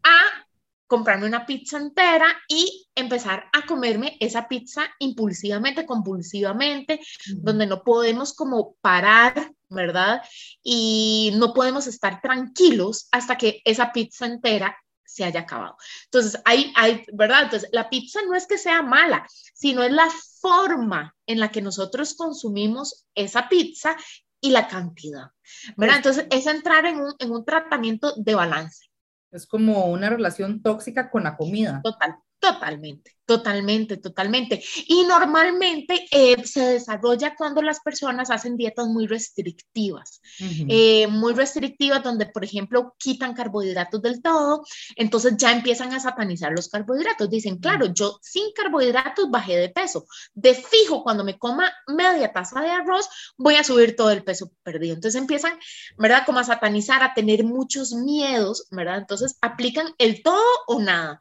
a 0.02 0.46
comprarme 0.88 1.26
una 1.26 1.46
pizza 1.46 1.76
entera 1.76 2.26
y 2.48 2.88
empezar 2.94 3.44
a 3.52 3.66
comerme 3.66 4.16
esa 4.18 4.48
pizza 4.48 4.88
impulsivamente, 4.98 5.86
compulsivamente, 5.86 6.98
donde 7.36 7.66
no 7.66 7.84
podemos 7.84 8.34
como 8.34 8.74
parar, 8.80 9.52
¿verdad? 9.68 10.22
Y 10.62 11.32
no 11.36 11.52
podemos 11.54 11.86
estar 11.86 12.20
tranquilos 12.20 13.06
hasta 13.12 13.36
que 13.38 13.60
esa 13.64 13.92
pizza 13.92 14.26
entera 14.26 14.76
se 15.04 15.24
haya 15.24 15.40
acabado. 15.40 15.76
Entonces, 16.04 16.40
hay, 16.44 16.72
hay, 16.74 17.04
¿verdad? 17.12 17.44
Entonces, 17.44 17.68
la 17.72 17.88
pizza 17.88 18.20
no 18.26 18.34
es 18.34 18.46
que 18.46 18.58
sea 18.58 18.82
mala, 18.82 19.26
sino 19.54 19.82
es 19.82 19.92
la 19.92 20.08
forma 20.40 21.14
en 21.26 21.38
la 21.38 21.50
que 21.50 21.62
nosotros 21.62 22.14
consumimos 22.14 23.06
esa 23.14 23.48
pizza 23.48 23.96
y 24.40 24.50
la 24.50 24.68
cantidad, 24.68 25.30
¿verdad? 25.76 25.96
Entonces, 25.96 26.26
es 26.30 26.46
entrar 26.46 26.86
en 26.86 27.00
un, 27.00 27.14
en 27.18 27.30
un 27.30 27.44
tratamiento 27.44 28.14
de 28.16 28.34
balance. 28.34 28.87
Es 29.30 29.46
como 29.46 29.86
una 29.86 30.10
relación 30.10 30.62
tóxica 30.62 31.10
con 31.10 31.24
la 31.24 31.36
comida. 31.36 31.80
Total, 31.82 32.16
totalmente. 32.38 33.18
Totalmente, 33.28 33.98
totalmente. 33.98 34.64
Y 34.86 35.02
normalmente 35.02 36.06
eh, 36.10 36.42
se 36.46 36.64
desarrolla 36.64 37.34
cuando 37.36 37.60
las 37.60 37.80
personas 37.80 38.30
hacen 38.30 38.56
dietas 38.56 38.86
muy 38.86 39.06
restrictivas, 39.06 40.22
eh, 40.40 41.06
muy 41.08 41.34
restrictivas 41.34 42.02
donde, 42.02 42.24
por 42.24 42.42
ejemplo, 42.42 42.94
quitan 42.98 43.34
carbohidratos 43.34 44.00
del 44.00 44.22
todo, 44.22 44.64
entonces 44.96 45.34
ya 45.36 45.52
empiezan 45.52 45.92
a 45.92 46.00
satanizar 46.00 46.52
los 46.52 46.70
carbohidratos. 46.70 47.28
Dicen, 47.28 47.58
claro, 47.58 47.92
yo 47.92 48.18
sin 48.22 48.50
carbohidratos 48.54 49.30
bajé 49.30 49.58
de 49.58 49.68
peso. 49.68 50.06
De 50.32 50.54
fijo, 50.54 51.02
cuando 51.02 51.22
me 51.22 51.36
coma 51.36 51.70
media 51.86 52.32
taza 52.32 52.62
de 52.62 52.70
arroz, 52.70 53.10
voy 53.36 53.56
a 53.56 53.64
subir 53.64 53.94
todo 53.94 54.10
el 54.10 54.24
peso 54.24 54.50
perdido. 54.62 54.94
Entonces 54.94 55.20
empiezan, 55.20 55.52
¿verdad? 55.98 56.22
Como 56.24 56.38
a 56.38 56.44
satanizar, 56.44 57.02
a 57.02 57.12
tener 57.12 57.44
muchos 57.44 57.92
miedos, 57.92 58.68
¿verdad? 58.70 58.96
Entonces 58.96 59.36
aplican 59.42 59.88
el 59.98 60.22
todo 60.22 60.46
o 60.66 60.80
nada 60.80 61.20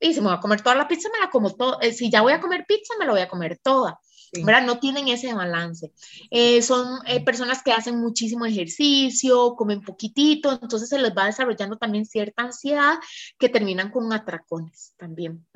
y 0.00 0.14
si 0.14 0.20
me 0.20 0.28
voy 0.28 0.36
a 0.36 0.40
comer 0.40 0.60
toda 0.62 0.76
la 0.76 0.88
pizza, 0.88 1.08
me 1.12 1.20
la 1.20 1.30
como 1.30 1.54
todo. 1.54 1.80
Eh, 1.80 1.92
si 1.92 2.10
ya 2.10 2.22
voy 2.22 2.32
a 2.32 2.40
comer 2.40 2.64
pizza, 2.66 2.94
me 2.98 3.06
la 3.06 3.12
voy 3.12 3.20
a 3.20 3.28
comer 3.28 3.58
toda. 3.62 3.98
¿verdad? 4.44 4.66
No 4.66 4.78
tienen 4.78 5.08
ese 5.08 5.32
balance. 5.32 5.92
Eh, 6.30 6.62
son 6.62 7.00
eh, 7.06 7.24
personas 7.24 7.62
que 7.62 7.72
hacen 7.72 7.98
muchísimo 7.98 8.44
ejercicio, 8.44 9.54
comen 9.56 9.80
poquitito, 9.80 10.52
entonces 10.52 10.88
se 10.88 10.98
les 10.98 11.12
va 11.16 11.26
desarrollando 11.26 11.76
también 11.76 12.04
cierta 12.04 12.42
ansiedad 12.42 12.94
que 13.38 13.48
terminan 13.48 13.90
con 13.90 14.12
atracones 14.12 14.94
también. 14.96 15.46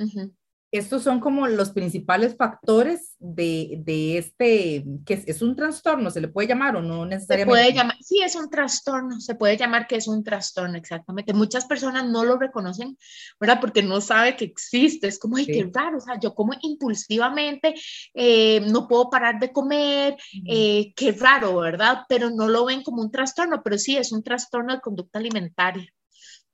Estos 0.73 1.03
son 1.03 1.19
como 1.19 1.49
los 1.49 1.71
principales 1.71 2.37
factores 2.37 3.17
de, 3.19 3.81
de 3.85 4.19
este, 4.19 4.85
que 5.05 5.25
es, 5.27 5.43
un 5.43 5.57
trastorno, 5.57 6.11
se 6.11 6.21
le 6.21 6.29
puede 6.29 6.47
llamar 6.47 6.77
o 6.77 6.83
no 6.83 7.05
necesariamente. 7.05 7.59
Se 7.59 7.65
puede 7.65 7.77
llamar, 7.77 7.97
sí, 8.01 8.21
es 8.23 8.37
un 8.37 8.49
trastorno, 8.49 9.21
se 9.21 9.35
puede 9.35 9.57
llamar 9.57 9.89
que 9.89 9.97
es 9.97 10.07
un 10.07 10.23
trastorno, 10.23 10.79
exactamente. 10.79 11.35
Muchas 11.35 11.65
personas 11.67 12.07
no 12.07 12.25
lo 12.25 12.39
reconocen, 12.39 12.97
¿verdad? 13.41 13.59
Porque 13.61 13.83
no 13.83 14.01
sabe 14.01 14.37
que 14.37 14.45
existe, 14.45 15.09
es 15.09 15.19
como, 15.19 15.37
ay, 15.37 15.47
qué 15.47 15.69
raro, 15.75 15.99
o 15.99 16.01
sea, 16.01 16.21
yo 16.21 16.35
como 16.35 16.53
impulsivamente, 16.63 17.75
eh, 18.15 18.61
no 18.71 18.87
puedo 18.87 19.11
parar 19.11 19.41
de 19.41 19.53
comer, 19.53 20.17
eh, 20.47 20.93
qué 20.95 21.13
raro, 21.13 21.57
¿verdad? 21.57 22.05
Pero 22.09 22.31
no 22.31 22.49
lo 22.49 22.65
ven 22.65 22.85
como 22.85 23.03
un 23.03 23.11
trastorno, 23.11 23.61
pero 23.63 23.77
sí 23.77 23.97
es 23.97 24.13
un 24.13 24.23
trastorno 24.23 24.75
de 24.75 24.81
conducta 24.81 25.19
alimentaria. 25.19 25.93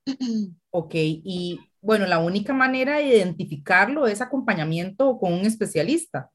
Ok, 0.71 0.93
y 0.95 1.61
bueno, 1.81 2.07
la 2.07 2.19
única 2.19 2.53
manera 2.53 2.97
de 2.99 3.05
identificarlo 3.07 4.07
es 4.07 4.21
acompañamiento 4.21 5.19
con 5.19 5.33
un 5.33 5.41
especialista. 5.47 6.31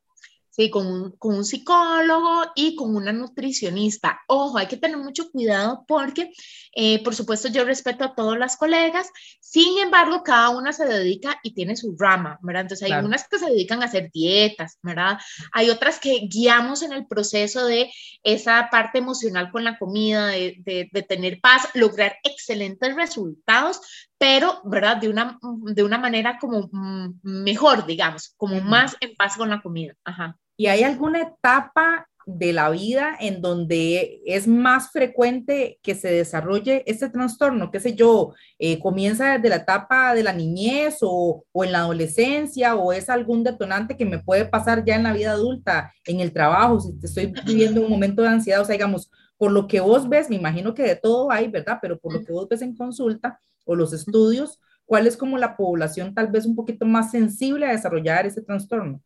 Sí, 0.53 0.69
con 0.69 0.85
un, 0.85 1.11
con 1.17 1.35
un, 1.35 1.45
psicólogo 1.45 2.43
y 2.55 2.75
con 2.75 2.93
una 2.93 3.13
nutricionista. 3.13 4.19
Ojo, 4.27 4.57
hay 4.57 4.67
que 4.67 4.75
tener 4.75 4.97
mucho 4.97 5.31
cuidado 5.31 5.85
porque, 5.87 6.29
eh, 6.75 7.01
por 7.03 7.15
supuesto, 7.15 7.47
yo 7.47 7.63
respeto 7.63 8.03
a 8.03 8.15
todas 8.15 8.37
las 8.37 8.57
colegas, 8.57 9.09
sin 9.39 9.79
embargo, 9.79 10.23
cada 10.23 10.49
una 10.49 10.73
se 10.73 10.85
dedica 10.85 11.39
y 11.41 11.53
tiene 11.53 11.77
su 11.77 11.95
rama, 11.97 12.37
¿verdad? 12.41 12.63
Entonces, 12.63 12.91
hay 12.91 13.01
unas 13.01 13.29
que 13.29 13.39
se 13.39 13.45
dedican 13.45 13.81
a 13.81 13.85
hacer 13.85 14.11
dietas, 14.13 14.77
¿verdad? 14.81 15.19
Hay 15.53 15.69
otras 15.69 15.99
que 15.99 16.27
guiamos 16.29 16.83
en 16.83 16.91
el 16.91 17.07
proceso 17.07 17.65
de 17.65 17.89
esa 18.23 18.67
parte 18.69 18.97
emocional 18.97 19.51
con 19.51 19.63
la 19.63 19.79
comida, 19.79 20.27
de, 20.27 20.55
de, 20.65 20.89
de 20.91 21.01
tener 21.01 21.39
paz, 21.39 21.69
lograr 21.75 22.17
excelentes 22.23 22.93
resultados, 22.93 23.79
pero, 24.21 24.61
¿verdad? 24.63 24.97
De 24.97 25.09
una, 25.09 25.39
de 25.41 25.83
una 25.83 25.97
manera 25.97 26.37
como 26.39 26.69
mm, 26.71 27.21
mejor, 27.23 27.87
digamos, 27.87 28.35
como 28.37 28.61
más 28.61 28.95
en 28.99 29.15
paz 29.15 29.35
con 29.35 29.49
la 29.49 29.63
comida. 29.63 29.95
Ajá. 30.03 30.37
¿Y 30.55 30.67
hay 30.67 30.83
alguna 30.83 31.21
etapa 31.21 32.07
de 32.27 32.53
la 32.53 32.69
vida 32.69 33.17
en 33.19 33.41
donde 33.41 34.21
es 34.27 34.47
más 34.47 34.91
frecuente 34.91 35.79
que 35.81 35.95
se 35.95 36.11
desarrolle 36.11 36.83
este 36.85 37.09
trastorno? 37.09 37.71
¿Qué 37.71 37.79
sé 37.79 37.95
yo? 37.95 38.35
Eh, 38.59 38.77
¿Comienza 38.77 39.39
desde 39.39 39.49
la 39.49 39.55
etapa 39.55 40.13
de 40.13 40.21
la 40.21 40.33
niñez 40.33 40.99
o, 41.01 41.43
o, 41.51 41.63
en 41.63 41.71
la 41.71 41.79
adolescencia 41.79 42.75
o 42.75 42.93
es 42.93 43.09
algún 43.09 43.43
detonante 43.43 43.97
que 43.97 44.05
me 44.05 44.19
puede 44.19 44.45
pasar 44.45 44.85
ya 44.85 44.97
en 44.97 45.03
la 45.03 45.13
vida 45.13 45.31
adulta, 45.31 45.91
en 46.05 46.19
el 46.19 46.31
trabajo, 46.31 46.79
si 46.79 46.93
estoy 47.01 47.33
viviendo 47.47 47.81
un 47.81 47.89
momento 47.89 48.21
de 48.21 48.27
ansiedad? 48.27 48.61
O 48.61 48.65
sea, 48.65 48.73
digamos, 48.73 49.09
por 49.35 49.51
lo 49.51 49.65
que 49.65 49.79
vos 49.79 50.07
ves, 50.07 50.29
me 50.29 50.35
imagino 50.35 50.75
que 50.75 50.83
de 50.83 50.95
todo 50.95 51.31
hay, 51.31 51.47
¿verdad? 51.47 51.79
Pero 51.81 51.97
por 51.97 52.13
lo 52.13 52.23
que 52.23 52.31
vos 52.31 52.47
ves 52.47 52.61
en 52.61 52.75
consulta 52.75 53.39
o 53.71 53.75
los 53.75 53.93
estudios, 53.93 54.59
¿cuál 54.85 55.07
es 55.07 55.17
como 55.17 55.37
la 55.37 55.55
población 55.57 56.13
tal 56.13 56.27
vez 56.27 56.45
un 56.45 56.55
poquito 56.55 56.85
más 56.85 57.11
sensible 57.11 57.65
a 57.67 57.71
desarrollar 57.71 58.25
ese 58.25 58.41
trastorno? 58.41 59.01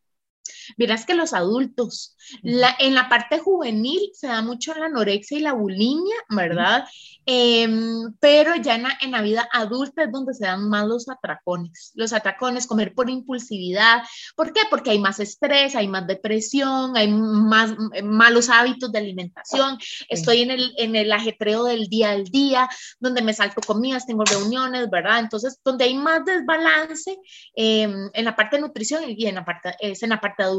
Verás 0.76 1.06
que 1.06 1.14
los 1.14 1.32
adultos, 1.32 2.16
en 2.42 2.94
la 2.94 3.08
parte 3.08 3.38
juvenil 3.38 4.10
se 4.12 4.26
da 4.26 4.42
mucho 4.42 4.74
la 4.74 4.86
anorexia 4.86 5.38
y 5.38 5.42
la 5.42 5.52
bulimia, 5.52 6.16
¿verdad? 6.28 6.84
Em, 7.28 8.14
pero 8.20 8.54
ya 8.54 8.76
en 9.00 9.10
la, 9.10 9.22
vida 9.22 9.48
adulta 9.52 10.04
es 10.04 10.12
donde 10.12 10.32
se 10.32 10.44
dan 10.44 10.68
más 10.68 10.86
los 10.86 11.08
atracones. 11.08 11.92
Los 11.96 12.12
atracones, 12.12 12.68
comer 12.68 12.94
por 12.94 13.10
impulsividad. 13.10 14.02
¿Por 14.36 14.52
qué? 14.52 14.60
Porque 14.70 14.90
hay 14.90 15.00
más 15.00 15.18
estrés, 15.18 15.74
hay 15.74 15.88
más 15.88 16.06
depresión, 16.06 16.96
hay 16.96 17.08
más 17.08 17.74
malos 18.04 18.48
hábitos 18.48 18.92
de 18.92 18.98
alimentación. 18.98 19.76
Estoy 20.08 20.42
en 20.42 20.52
el, 20.52 20.72
en 20.78 20.94
el 20.94 21.10
ajetreo 21.10 21.64
del 21.64 21.88
día 21.88 22.10
al 22.10 22.24
día, 22.24 22.68
donde 23.00 23.22
me 23.22 23.34
salto 23.34 23.60
comidas, 23.60 24.06
tengo 24.06 24.24
reuniones, 24.24 24.88
¿verdad? 24.88 25.18
Entonces, 25.18 25.58
donde 25.64 25.84
hay 25.84 25.94
más 25.94 26.24
desbalance 26.24 27.18
em, 27.56 28.10
en 28.12 28.24
la 28.24 28.36
parte 28.36 28.56
de 28.56 28.62
nutrición 28.62 29.02
y 29.06 29.26
en 29.26 29.34
la 29.34 29.44
parte, 29.44 29.74
es 29.80 30.02
en 30.02 30.10
la 30.10 30.20
parte 30.20 30.44
adulta. 30.44 30.55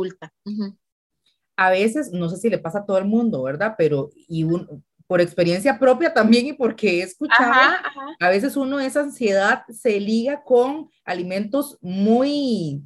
A 1.55 1.71
veces, 1.71 2.11
no 2.11 2.29
sé 2.29 2.37
si 2.37 2.49
le 2.49 2.59
pasa 2.59 2.79
a 2.79 2.85
todo 2.85 2.97
el 2.97 3.05
mundo, 3.05 3.43
¿verdad? 3.43 3.75
Pero 3.77 4.09
y 4.27 4.43
un, 4.43 4.83
por 5.07 5.21
experiencia 5.21 5.79
propia 5.79 6.13
también 6.13 6.47
y 6.47 6.53
porque 6.53 6.99
he 6.99 7.03
escuchado, 7.03 7.77
a 8.19 8.29
veces 8.29 8.57
uno 8.57 8.79
esa 8.79 8.99
ansiedad 8.99 9.63
se 9.69 9.99
liga 9.99 10.43
con 10.43 10.89
alimentos 11.05 11.77
muy 11.81 12.83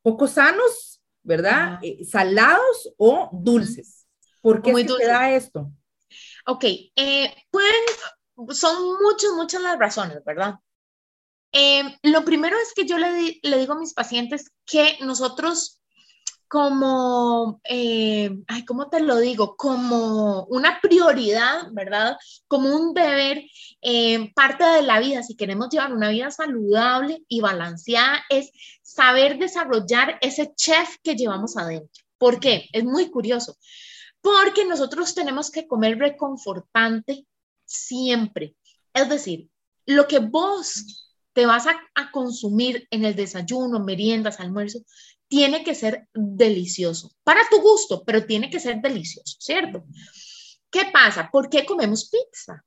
poco 0.00 0.26
sanos, 0.26 1.00
¿verdad? 1.22 1.78
Eh, 1.82 2.04
salados 2.04 2.92
o 2.96 3.28
dulces. 3.32 4.06
¿Por 4.40 4.62
qué 4.62 4.74
se 4.74 5.06
da 5.06 5.30
esto? 5.30 5.70
Ok, 6.46 6.64
eh, 6.64 7.34
pueden, 7.50 7.84
son 8.50 8.96
muchas, 9.02 9.30
muchas 9.36 9.62
las 9.62 9.78
razones, 9.78 10.24
¿verdad? 10.24 10.56
Eh, 11.52 11.82
lo 12.02 12.24
primero 12.24 12.56
es 12.56 12.72
que 12.74 12.86
yo 12.86 12.96
le, 12.96 13.38
le 13.42 13.58
digo 13.58 13.74
a 13.74 13.78
mis 13.78 13.92
pacientes 13.92 14.50
que 14.64 14.96
nosotros 15.02 15.81
como, 16.52 17.62
eh, 17.64 18.30
ay, 18.46 18.66
¿cómo 18.66 18.90
te 18.90 19.00
lo 19.00 19.16
digo? 19.16 19.56
Como 19.56 20.44
una 20.50 20.82
prioridad, 20.82 21.68
¿verdad? 21.72 22.18
Como 22.46 22.76
un 22.76 22.92
deber, 22.92 23.42
eh, 23.80 24.30
parte 24.34 24.62
de 24.62 24.82
la 24.82 25.00
vida, 25.00 25.22
si 25.22 25.34
queremos 25.34 25.70
llevar 25.70 25.94
una 25.94 26.10
vida 26.10 26.30
saludable 26.30 27.24
y 27.26 27.40
balanceada, 27.40 28.22
es 28.28 28.52
saber 28.82 29.38
desarrollar 29.38 30.18
ese 30.20 30.52
chef 30.54 30.98
que 31.02 31.16
llevamos 31.16 31.56
adentro. 31.56 32.04
¿Por 32.18 32.38
qué? 32.38 32.68
Es 32.74 32.84
muy 32.84 33.08
curioso. 33.08 33.56
Porque 34.20 34.66
nosotros 34.66 35.14
tenemos 35.14 35.50
que 35.50 35.66
comer 35.66 35.96
reconfortante 35.96 37.26
siempre. 37.64 38.56
Es 38.92 39.08
decir, 39.08 39.48
lo 39.86 40.06
que 40.06 40.18
vos 40.18 41.08
te 41.32 41.46
vas 41.46 41.66
a, 41.66 41.80
a 41.94 42.10
consumir 42.10 42.86
en 42.90 43.06
el 43.06 43.16
desayuno, 43.16 43.80
meriendas, 43.80 44.38
almuerzo, 44.38 44.80
tiene 45.32 45.64
que 45.64 45.74
ser 45.74 46.08
delicioso, 46.12 47.10
para 47.24 47.40
tu 47.48 47.58
gusto, 47.62 48.04
pero 48.04 48.26
tiene 48.26 48.50
que 48.50 48.60
ser 48.60 48.82
delicioso, 48.82 49.38
¿cierto? 49.40 49.82
¿Qué 50.70 50.90
pasa? 50.92 51.30
¿Por 51.32 51.48
qué 51.48 51.64
comemos 51.64 52.10
pizza? 52.10 52.62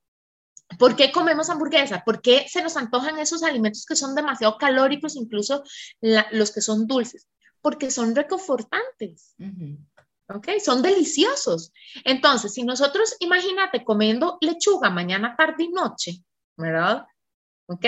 ¿Por 0.79 0.95
qué 0.95 1.11
comemos 1.11 1.47
hamburguesa? 1.51 2.01
¿Por 2.03 2.23
qué 2.23 2.47
se 2.49 2.63
nos 2.63 2.75
antojan 2.75 3.19
esos 3.19 3.43
alimentos 3.43 3.85
que 3.85 3.95
son 3.95 4.15
demasiado 4.15 4.57
calóricos, 4.57 5.15
incluso 5.15 5.63
los 6.31 6.51
que 6.51 6.61
son 6.61 6.87
dulces? 6.87 7.27
Porque 7.61 7.91
son 7.91 8.15
reconfortantes. 8.15 9.35
¿Ok? 10.29 10.47
Son 10.59 10.81
deliciosos. 10.81 11.71
Entonces, 12.03 12.51
si 12.51 12.63
nosotros, 12.63 13.15
imagínate 13.19 13.83
comiendo 13.83 14.39
lechuga 14.41 14.89
mañana, 14.89 15.35
tarde 15.37 15.65
y 15.65 15.69
noche, 15.69 16.23
¿verdad? 16.57 17.05
¿Ok? 17.67 17.85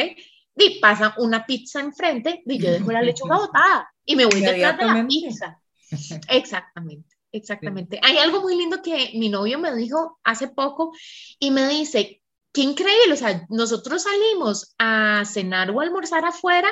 Y 0.55 0.79
pasa 0.79 1.15
una 1.17 1.48
pizza 1.48 1.79
enfrente 1.79 2.43
y 2.46 2.60
yo 2.60 2.69
dejo 2.69 2.91
la 2.91 3.01
lechuga 3.01 3.38
botada 3.39 3.91
y 4.07 4.15
me 4.15 4.25
voy 4.25 4.41
detrás 4.41 4.77
de 4.79 4.85
la 4.85 5.07
pizza. 5.07 5.61
Exactamente, 6.29 7.15
exactamente. 7.31 7.99
Hay 8.03 8.17
algo 8.17 8.41
muy 8.41 8.57
lindo 8.57 8.81
que 8.81 9.11
mi 9.13 9.29
novio 9.29 9.57
me 9.57 9.73
dijo 9.73 10.19
hace 10.23 10.49
poco 10.49 10.91
y 11.39 11.51
me 11.51 11.65
dice, 11.69 12.21
qué 12.51 12.61
increíble, 12.61 13.13
o 13.13 13.15
sea, 13.15 13.45
nosotros 13.49 14.03
salimos 14.03 14.75
a 14.79 15.23
cenar 15.25 15.71
o 15.71 15.79
almorzar 15.79 16.25
afuera 16.25 16.67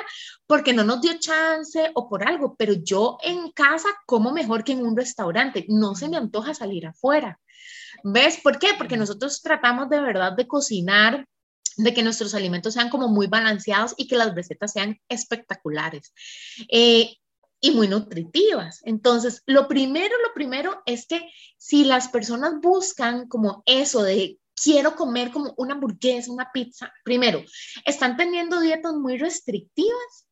porque 0.46 0.74
no 0.74 0.84
nos 0.84 1.00
dio 1.00 1.18
chance 1.18 1.92
o 1.94 2.10
por 2.10 2.28
algo, 2.28 2.56
pero 2.58 2.74
yo 2.74 3.16
en 3.22 3.52
casa 3.52 3.88
como 4.04 4.32
mejor 4.32 4.64
que 4.64 4.72
en 4.72 4.84
un 4.84 4.96
restaurante, 4.96 5.64
no 5.68 5.94
se 5.94 6.10
me 6.10 6.18
antoja 6.18 6.52
salir 6.52 6.86
afuera. 6.86 7.40
¿Ves 8.04 8.38
por 8.42 8.58
qué? 8.58 8.68
Porque 8.76 8.98
nosotros 8.98 9.40
tratamos 9.40 9.88
de 9.88 10.00
verdad 10.00 10.32
de 10.32 10.46
cocinar 10.46 11.26
de 11.76 11.94
que 11.94 12.02
nuestros 12.02 12.34
alimentos 12.34 12.74
sean 12.74 12.90
como 12.90 13.08
muy 13.08 13.26
balanceados 13.26 13.94
y 13.96 14.08
que 14.08 14.16
las 14.16 14.34
recetas 14.34 14.72
sean 14.72 14.98
espectaculares. 15.08 16.12
Eh, 16.68 17.16
muy 17.70 17.88
nutritivas. 17.88 18.80
Entonces, 18.84 19.42
lo 19.46 19.68
primero, 19.68 20.14
lo 20.26 20.34
primero 20.34 20.82
es 20.86 21.06
que 21.06 21.28
si 21.58 21.84
las 21.84 22.08
personas 22.08 22.60
buscan 22.60 23.28
como 23.28 23.62
eso 23.66 24.02
de 24.02 24.38
quiero 24.54 24.96
comer 24.96 25.30
como 25.30 25.54
una 25.58 25.74
hamburguesa, 25.74 26.32
una 26.32 26.50
pizza, 26.52 26.92
primero, 27.04 27.42
están 27.84 28.16
teniendo 28.16 28.60
dietas 28.60 28.94
muy 28.94 29.18
restrictivas, 29.18 30.26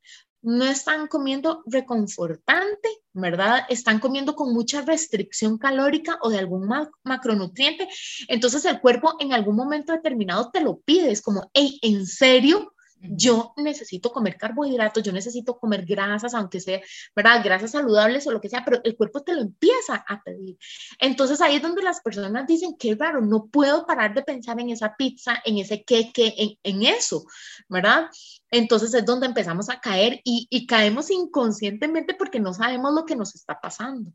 no 0.45 0.65
están 0.67 1.07
comiendo 1.07 1.63
reconfortante, 1.67 2.89
¿verdad? 3.15 3.65
Están 3.71 3.99
comiendo 3.99 4.37
con 4.37 4.53
mucha 4.53 4.83
restricción 4.83 5.57
calórica 5.57 6.19
o 6.21 6.29
de 6.29 6.39
algún 6.39 6.69
macronutriente. 7.03 7.89
Entonces 8.29 8.65
el 8.67 8.81
cuerpo 8.81 9.15
en 9.21 9.33
algún 9.33 9.57
momento 9.57 9.95
determinado 9.95 10.51
te 10.51 10.61
lo 10.61 10.81
pide, 10.81 11.11
es 11.11 11.23
como, 11.23 11.51
hey, 11.55 11.79
¿en 11.81 12.07
serio? 12.07 12.74
Yo 13.01 13.53
necesito 13.59 14.11
comer 14.13 14.37
carbohidratos, 14.37 15.03
yo 15.03 15.13
necesito 15.13 15.59
comer 15.59 15.85
grasas, 15.85 16.33
aunque 16.33 16.61
sea, 16.61 16.81
¿verdad? 17.15 17.45
Grasas 17.45 17.73
saludables 17.73 18.27
o 18.27 18.33
lo 18.33 18.41
que 18.41 18.49
sea, 18.49 18.65
pero 18.65 18.81
el 18.83 18.97
cuerpo 18.97 19.23
te 19.23 19.35
lo 19.35 19.43
empieza 19.43 19.97
a 20.09 20.23
pedir. 20.23 20.57
Entonces 20.99 21.41
ahí 21.41 21.57
es 21.57 21.63
donde 21.63 21.83
las 21.83 22.01
personas 22.01 22.47
dicen, 22.47 22.77
qué 22.79 22.95
raro, 22.95 23.21
no 23.21 23.47
puedo 23.47 23.87
parar 23.87 24.15
de 24.15 24.23
pensar 24.23 24.59
en 24.59 24.71
esa 24.71 24.95
pizza, 24.97 25.43
en 25.45 25.59
ese 25.59 25.85
queque, 25.85 26.35
en, 26.37 26.59
en 26.63 26.83
eso, 26.83 27.27
¿verdad? 27.69 28.09
Entonces 28.51 28.95
es 28.95 29.05
donde 29.05 29.27
empezamos 29.27 29.69
a 29.69 29.81
caer 29.81 30.21
y, 30.25 30.47
y 30.49 30.67
caemos 30.67 31.11
inconscientemente 31.11 32.15
porque 32.15 32.41
no 32.41 32.55
sabemos 32.55 32.95
lo 32.95 33.05
que 33.05 33.17
nos 33.17 33.35
está 33.35 33.61
pasando. 33.61 34.13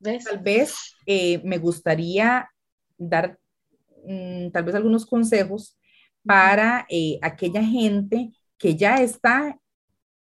¿Ves? 0.00 0.24
Tal 0.24 0.38
vez 0.38 0.74
eh, 1.06 1.40
me 1.44 1.58
gustaría 1.58 2.50
dar 2.98 3.38
mm, 4.04 4.50
tal 4.50 4.64
vez 4.64 4.74
algunos 4.74 5.06
consejos 5.06 5.78
para 6.24 6.86
eh, 6.88 7.18
aquella 7.22 7.62
gente 7.62 8.32
que 8.58 8.76
ya 8.76 8.96
está 8.96 9.58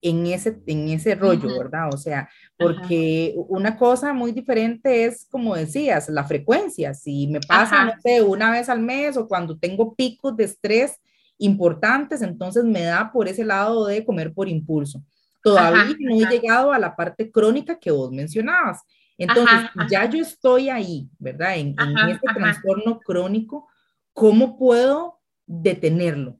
en 0.00 0.26
ese, 0.26 0.62
en 0.67 0.88
ese 0.88 1.14
rollo, 1.14 1.59
¿verdad? 1.59 1.93
O 1.93 1.97
sea, 1.97 2.28
porque 2.57 3.35
una 3.49 3.76
cosa 3.76 4.12
muy 4.12 4.33
diferente 4.33 5.05
es, 5.05 5.26
como 5.31 5.57
decías, 5.57 6.09
la 6.09 6.25
frecuencia. 6.25 6.95
Si 6.95 7.26
me 7.26 7.40
pasa, 7.40 7.85
no 7.85 7.93
sé, 8.02 8.23
una 8.23 8.50
vez 8.50 8.69
al 8.69 8.81
mes 8.81 9.17
o 9.17 9.26
cuando 9.26 9.59
tengo 9.59 9.95
picos 9.95 10.37
de 10.37 10.45
estrés 10.45 11.00
importantes, 11.38 12.23
entonces 12.23 12.64
me 12.64 12.83
da 12.83 13.11
por 13.12 13.28
ese 13.28 13.45
lado 13.45 13.87
de 13.87 14.05
comer 14.05 14.33
por 14.33 14.49
impulso. 14.49 15.02
Todavía 15.43 15.97
no 15.99 16.14
he 16.14 16.26
llegado 16.31 16.73
a 16.73 16.78
la 16.78 16.95
parte 16.95 17.31
crónica 17.31 17.78
que 17.78 17.90
vos 17.90 18.12
mencionabas. 18.12 18.83
Entonces, 19.17 19.69
ya 19.90 20.09
yo 20.09 20.23
estoy 20.23 20.69
ahí, 20.69 21.09
¿verdad? 21.19 21.57
En, 21.57 21.75
en 21.78 22.11
este 22.11 22.28
trastorno 22.33 23.00
crónico, 23.00 23.67
¿cómo 24.12 24.57
puedo 24.57 25.17
detenerlo? 25.49 26.38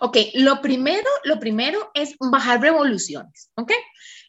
Ok, 0.00 0.16
lo 0.34 0.60
primero, 0.60 1.08
lo 1.24 1.40
primero 1.40 1.90
es 1.94 2.14
bajar 2.20 2.60
revoluciones, 2.60 3.50
¿ok? 3.56 3.72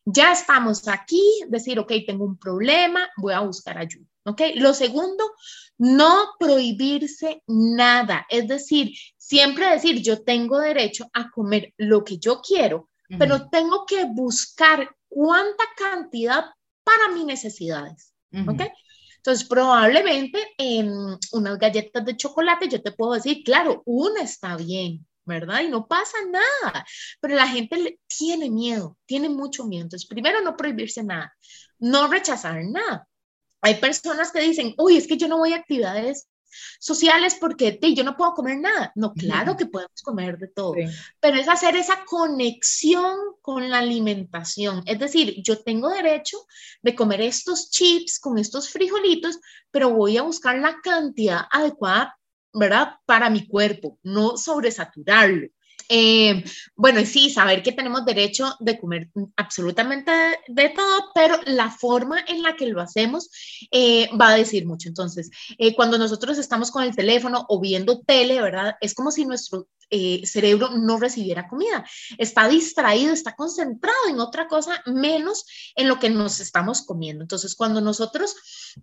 Ya 0.06 0.32
estamos 0.32 0.88
aquí, 0.88 1.22
decir, 1.50 1.78
ok, 1.80 1.92
tengo 2.08 2.26
un 2.26 2.40
problema, 2.40 3.08
voy 3.18 3.34
a 3.34 3.42
buscar 3.42 3.78
ayuda, 3.78 4.08
¿ok? 4.26 4.42
Lo 4.56 4.74
segundo, 4.74 5.32
no 5.78 6.30
prohibirse 6.40 7.44
nada, 7.46 8.26
es 8.30 8.48
decir, 8.48 8.94
siempre 9.16 9.70
decir, 9.70 10.02
yo 10.02 10.24
tengo 10.24 10.60
derecho 10.60 11.08
a 11.14 11.30
comer 11.30 11.74
lo 11.78 12.04
que 12.04 12.18
yo 12.18 12.42
quiero, 12.42 12.90
pero 13.20 13.50
tengo 13.50 13.86
que 13.86 14.06
buscar 14.06 14.90
cuánta 15.08 15.64
cantidad 15.78 16.46
para 16.84 17.10
mis 17.14 17.26
necesidades, 17.26 18.14
¿ok? 18.48 18.64
Entonces, 19.28 19.50
probablemente 19.50 20.40
en 20.58 20.90
unas 21.34 21.60
galletas 21.60 22.06
de 22.06 22.16
chocolate 22.16 22.70
yo 22.70 22.82
te 22.82 22.94
puedo 22.94 23.12
decir, 23.12 23.44
claro, 23.44 23.82
una 23.84 24.22
está 24.22 24.56
bien, 24.56 25.06
¿verdad? 25.26 25.64
Y 25.64 25.68
no 25.68 25.86
pasa 25.86 26.16
nada, 26.32 26.86
pero 27.20 27.36
la 27.36 27.46
gente 27.46 28.00
tiene 28.08 28.50
miedo, 28.50 28.98
tiene 29.06 29.28
mucho 29.28 29.66
miedo. 29.66 29.84
Entonces, 29.84 30.08
primero, 30.08 30.40
no 30.40 30.56
prohibirse 30.56 31.04
nada, 31.04 31.34
no 31.78 32.08
rechazar 32.08 32.64
nada. 32.64 33.06
Hay 33.62 33.76
personas 33.76 34.32
que 34.32 34.40
dicen, 34.40 34.74
uy, 34.78 34.96
es 34.96 35.08
que 35.08 35.18
yo 35.18 35.28
no 35.28 35.40
voy 35.40 35.52
a 35.52 35.58
actividades 35.58 36.30
sociales 36.80 37.38
porque 37.39 37.80
yo 37.96 38.04
no 38.04 38.18
puedo 38.18 38.34
comer 38.34 38.60
nada. 38.60 38.92
No, 38.96 39.13
claro 39.13 39.56
que 39.58 39.66
podemos 39.66 40.01
comer 40.04 40.38
de 40.38 40.48
todo, 40.48 40.74
pero 41.20 41.38
es 41.38 41.48
hacer 41.48 41.75
esa 41.75 42.06
conexión 42.06 43.18
con 43.42 43.70
la 43.70 43.80
alimentación. 43.80 44.84
Es 44.86 45.00
decir, 45.00 45.42
yo 45.44 45.62
tengo 45.62 45.89
derecho 45.89 46.38
de 46.82 46.96
comer 46.96 47.22
estos 47.22 47.70
chips 47.70 48.20
con 48.20 48.38
estos 48.38 48.70
frijolitos, 48.70 49.39
pero 49.72 49.92
voy 49.92 50.18
a 50.18 50.24
buscar 50.24 50.58
la 50.60 50.80
cantidad 50.82 51.42
adecuada, 51.51 52.18
¿verdad? 52.54 52.96
Para 53.06 53.30
mi 53.30 53.48
cuerpo, 53.48 54.00
no 54.04 54.38
sobresaturarlo. 54.38 55.48
Eh, 55.90 56.44
bueno, 56.76 57.06
sí, 57.06 57.30
saber 57.30 57.64
que 57.64 57.72
tenemos 57.72 58.06
derecho 58.06 58.56
de 58.60 58.80
comer 58.80 59.10
absolutamente 59.38 60.12
de, 60.48 60.70
todo, 60.70 61.12
pero 61.16 61.40
la 61.46 61.72
forma 61.72 62.24
en 62.28 62.44
la 62.44 62.56
que 62.56 62.68
lo 62.68 62.82
hacemos 62.82 63.30
eh, 63.72 64.10
va 64.20 64.30
a 64.30 64.38
decir 64.38 64.66
mucho. 64.66 64.90
Entonces, 64.90 65.30
eh, 65.58 65.76
cuando 65.76 65.98
nosotros 65.98 66.38
estamos 66.38 66.72
con 66.72 66.84
el 66.84 66.96
teléfono 66.96 67.46
o 67.48 67.60
viendo 67.62 68.02
tele, 68.02 68.42
¿verdad? 68.42 68.76
Es 68.82 68.94
como 68.94 69.12
si 69.12 69.26
nuestro 69.26 69.68
eh, 69.89 70.21
cerebro 70.26 70.69
no 70.69 71.00
recibiera 71.00 71.47
comida. 71.47 71.86
Está 72.17 72.47
distraído, 72.47 73.13
está 73.13 73.36
concentrado 73.36 73.97
en 74.10 74.19
otra 74.19 74.47
cosa 74.47 74.82
menos 74.86 75.45
en 75.76 75.88
lo 75.88 76.00
que 76.00 76.10
nos 76.10 76.39
estamos 76.39 76.86
comiendo. 76.86 77.23
Entonces, 77.23 77.56
cuando 77.56 77.82
nosotros, 77.82 78.36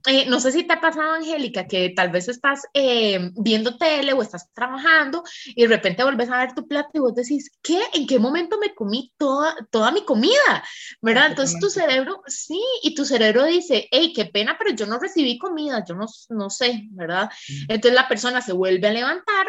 eh, 0.07 0.27
no 0.27 0.41
sé 0.41 0.53
si 0.53 0.65
te 0.65 0.75
ha 0.75 0.81
pasado, 0.81 1.13
Angélica, 1.15 1.67
que 1.67 1.93
tal 1.95 2.11
vez 2.11 2.29
estás 2.29 2.63
eh, 2.75 3.31
viendo 3.37 3.77
tele 3.77 4.13
o 4.13 4.23
estás 4.23 4.53
trabajando 4.53 5.23
y 5.47 5.63
de 5.63 5.69
repente 5.69 6.05
volvés 6.05 6.31
a 6.31 6.39
ver 6.39 6.55
tu 6.55 6.67
plato 6.67 6.91
y 6.95 7.01
vos 7.01 7.15
decís, 7.15 7.51
¿qué? 7.63 7.81
¿En 7.93 8.07
qué 8.07 8.19
momento 8.19 8.59
me 8.59 8.75
comí 8.75 9.13
toda, 9.17 9.55
toda 9.71 9.91
mi 9.91 10.05
comida? 10.05 10.65
¿Verdad? 11.03 11.29
Entonces 11.31 11.59
tu 11.61 11.69
cerebro, 11.69 12.23
sí, 12.27 12.61
y 12.83 12.95
tu 12.95 13.05
cerebro 13.05 13.45
dice, 13.45 13.89
hey, 13.91 14.13
qué 14.15 14.27
pena, 14.27 14.57
pero 14.59 14.75
yo 14.75 14.87
no 14.87 14.99
recibí 14.99 15.39
comida, 15.39 15.85
yo 15.87 15.95
no, 15.95 16.07
no 16.31 16.51
sé, 16.51 16.85
¿verdad? 16.91 17.31
Entonces 17.69 17.95
la 17.95 18.09
persona 18.09 18.41
se 18.41 18.53
vuelve 18.53 18.89
a 18.89 18.93
levantar 18.93 19.47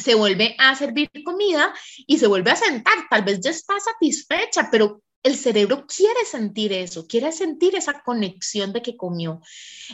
se 0.00 0.14
vuelve 0.14 0.56
a 0.58 0.74
servir 0.74 1.10
comida 1.24 1.74
y 2.06 2.18
se 2.18 2.26
vuelve 2.26 2.50
a 2.50 2.56
sentar. 2.56 2.94
Tal 3.10 3.24
vez 3.24 3.40
ya 3.40 3.50
está 3.50 3.74
satisfecha, 3.78 4.68
pero 4.70 5.02
el 5.22 5.36
cerebro 5.36 5.86
quiere 5.86 6.24
sentir 6.24 6.72
eso, 6.72 7.06
quiere 7.06 7.30
sentir 7.30 7.76
esa 7.76 8.02
conexión 8.02 8.72
de 8.72 8.82
que 8.82 8.96
comió. 8.96 9.40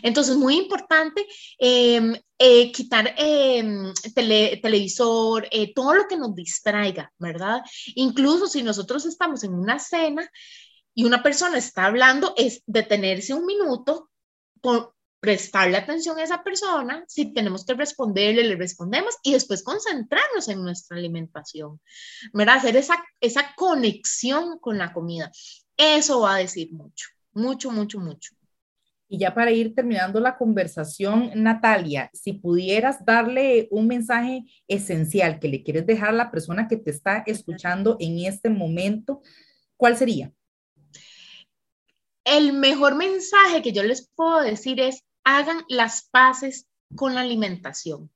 Entonces, 0.03 0.37
muy 0.37 0.57
importante 0.57 1.27
em, 1.59 2.15
eh, 2.39 2.73
quitar 2.73 3.15
em, 3.19 3.93
televisor, 4.15 5.47
eh, 5.51 5.75
todo 5.75 5.95
lo 5.95 6.09
que 6.09 6.17
nos 6.17 6.35
distraiga, 6.35 7.13
¿verdad? 7.19 7.61
Incluso 7.95 8.47
si 8.47 8.63
nosotros 8.63 9.05
estamos 9.05 9.45
en 9.45 9.55
una 9.55 9.79
cena 9.79 10.31
y 10.95 11.05
una 11.05 11.23
persona 11.23 11.59
está 11.59 11.85
hablando, 11.87 12.35
es 12.37 12.63
detenerse 12.67 13.35
un 13.35 13.45
minuto, 13.47 14.11
por, 14.61 14.95
prestarle 15.21 15.77
atención 15.77 16.19
a 16.19 16.23
esa 16.23 16.43
persona, 16.43 17.05
si 17.09 17.33
tenemos 17.33 17.65
que 17.65 17.75
responderle, 17.75 18.45
le 18.45 18.57
respondemos 18.57 19.17
y 19.23 19.33
después 19.33 19.63
concentrarnos 19.63 20.49
en 20.49 20.63
nuestra 20.63 20.97
alimentación, 20.97 21.81
¿verdad? 22.33 22.57
Hacer 22.57 22.77
esa, 22.77 23.05
esa 23.21 23.53
conexión 23.57 24.59
con 24.59 24.79
la 24.79 24.93
comida. 24.93 25.31
Eso 25.77 26.21
va 26.21 26.37
a 26.37 26.39
decir 26.39 26.73
mucho, 26.73 27.09
mucho, 27.33 27.71
mucho, 27.71 27.99
mucho. 27.99 28.35
Y 29.11 29.19
ya 29.19 29.35
para 29.35 29.51
ir 29.51 29.75
terminando 29.75 30.21
la 30.21 30.37
conversación, 30.37 31.31
Natalia, 31.35 32.11
si 32.13 32.35
pudieras 32.35 33.05
darle 33.05 33.67
un 33.71 33.87
mensaje 33.87 34.45
esencial 34.69 35.41
que 35.41 35.49
le 35.49 35.63
quieres 35.63 35.87
dejar 35.87 36.11
a 36.11 36.13
la 36.13 36.31
persona 36.31 36.69
que 36.69 36.77
te 36.77 36.91
está 36.91 37.25
escuchando 37.27 37.97
en 38.01 38.19
este 38.19 38.51
momento, 38.51 39.23
¿cuál 39.79 39.97
sería? 39.97 40.31
El 42.23 42.53
mejor 42.53 42.97
mensaje 42.97 43.63
que 43.63 43.73
yo 43.73 43.83
les 43.83 44.11
puedo 44.15 44.43
decir 44.43 44.79
es 44.79 45.03
hagan 45.29 45.63
las 45.69 46.09
paces 46.11 46.69
con 46.97 47.15
la 47.15 47.21
alimentación, 47.21 48.11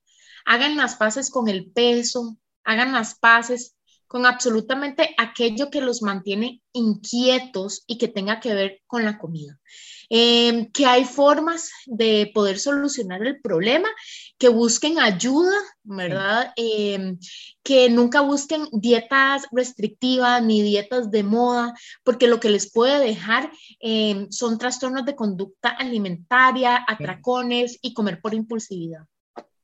hagan 0.45 0.75
las 0.75 0.95
paces 0.95 1.29
con 1.29 1.47
el 1.47 1.71
peso, 1.71 2.37
hagan 2.63 2.91
las 2.91 3.13
paces 3.13 3.75
con 4.13 4.27
absolutamente 4.27 5.15
aquello 5.17 5.71
que 5.71 5.81
los 5.81 6.03
mantiene 6.03 6.61
inquietos 6.71 7.83
y 7.87 7.97
que 7.97 8.07
tenga 8.07 8.39
que 8.39 8.53
ver 8.53 8.81
con 8.85 9.03
la 9.03 9.17
comida. 9.17 9.59
Em, 10.07 10.71
que 10.71 10.85
hay 10.85 11.03
formas 11.03 11.71
de 11.87 12.29
poder 12.31 12.59
solucionar 12.59 13.25
el 13.25 13.41
problema, 13.41 13.89
que 14.37 14.49
busquen 14.49 14.99
ayuda, 14.99 15.57
¿verdad? 15.81 16.53
Em, 16.55 17.17
que 17.63 17.89
nunca 17.89 18.21
busquen 18.21 18.67
dietas 18.71 19.47
restrictivas 19.51 20.43
ni 20.43 20.61
dietas 20.61 21.09
de 21.09 21.23
moda, 21.23 21.73
porque 22.03 22.27
lo 22.27 22.39
que 22.39 22.51
les 22.51 22.71
puede 22.71 22.99
dejar 23.03 23.51
em, 23.79 24.29
son 24.29 24.59
trastornos 24.59 25.05
de 25.05 25.15
conducta 25.15 25.69
alimentaria, 25.69 26.85
atracones 26.87 27.79
y 27.81 27.95
comer 27.95 28.21
por 28.21 28.35
impulsividad. 28.35 29.07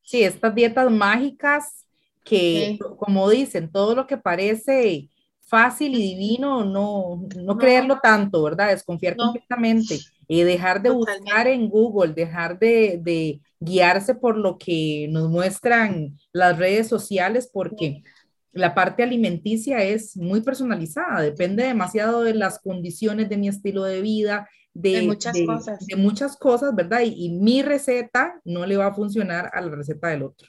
Sí, 0.02 0.24
estas 0.24 0.56
dietas 0.56 0.90
mágicas 0.90 1.86
que, 2.24 2.78
como 2.98 3.30
dicen, 3.30 3.72
todo 3.72 3.96
lo 3.96 4.08
que 4.08 4.18
parece 4.18 5.10
fácil 5.50 5.96
y 5.96 6.16
divino, 6.16 6.64
no, 6.64 7.28
no, 7.36 7.58
creerlo 7.58 8.00
tanto, 8.02 8.44
¿verdad? 8.44 8.70
Desconfiar 8.70 9.16
completamente 9.16 10.00
y 10.28 10.44
dejar 10.44 10.82
de 10.82 10.92
buscar 10.92 11.48
en 11.48 11.68
Google, 11.70 12.14
dejar 12.14 12.60
de, 12.60 13.00
de, 13.02 13.42
guiarse 13.60 14.14
por 14.16 14.38
lo 14.38 14.58
que 14.58 15.08
nos 15.10 15.30
muestran 15.30 16.18
las 16.32 16.58
redes 16.58 16.88
sociales, 16.88 17.50
porque 17.52 18.04
la 18.54 18.74
parte 18.76 19.04
alimenticia 19.04 19.84
es 19.84 20.16
muy 20.16 20.42
personalizada, 20.42 21.22
depende 21.22 21.64
demasiado 21.64 22.22
de 22.22 22.36
las 22.36 22.60
condiciones 22.60 23.28
de 23.28 23.38
mi 23.38 23.48
estilo 23.48 23.84
de 23.84 24.02
vida, 24.02 24.48
de, 24.74 25.02
muchas 25.02 25.36
cosas. 25.46 25.86
De 25.86 25.96
muchas 25.96 26.38
cosas, 26.38 26.76
¿verdad? 26.76 27.02
Y, 27.02 27.26
y, 27.26 27.30
mi 27.30 27.64
receta 27.64 28.40
no 28.46 28.66
le 28.66 28.78
va 28.78 28.88
a 28.88 28.94
funcionar 28.94 29.50
a 29.54 29.62
la 29.62 29.76
receta 29.76 30.10
del 30.10 30.24
otro. 30.24 30.48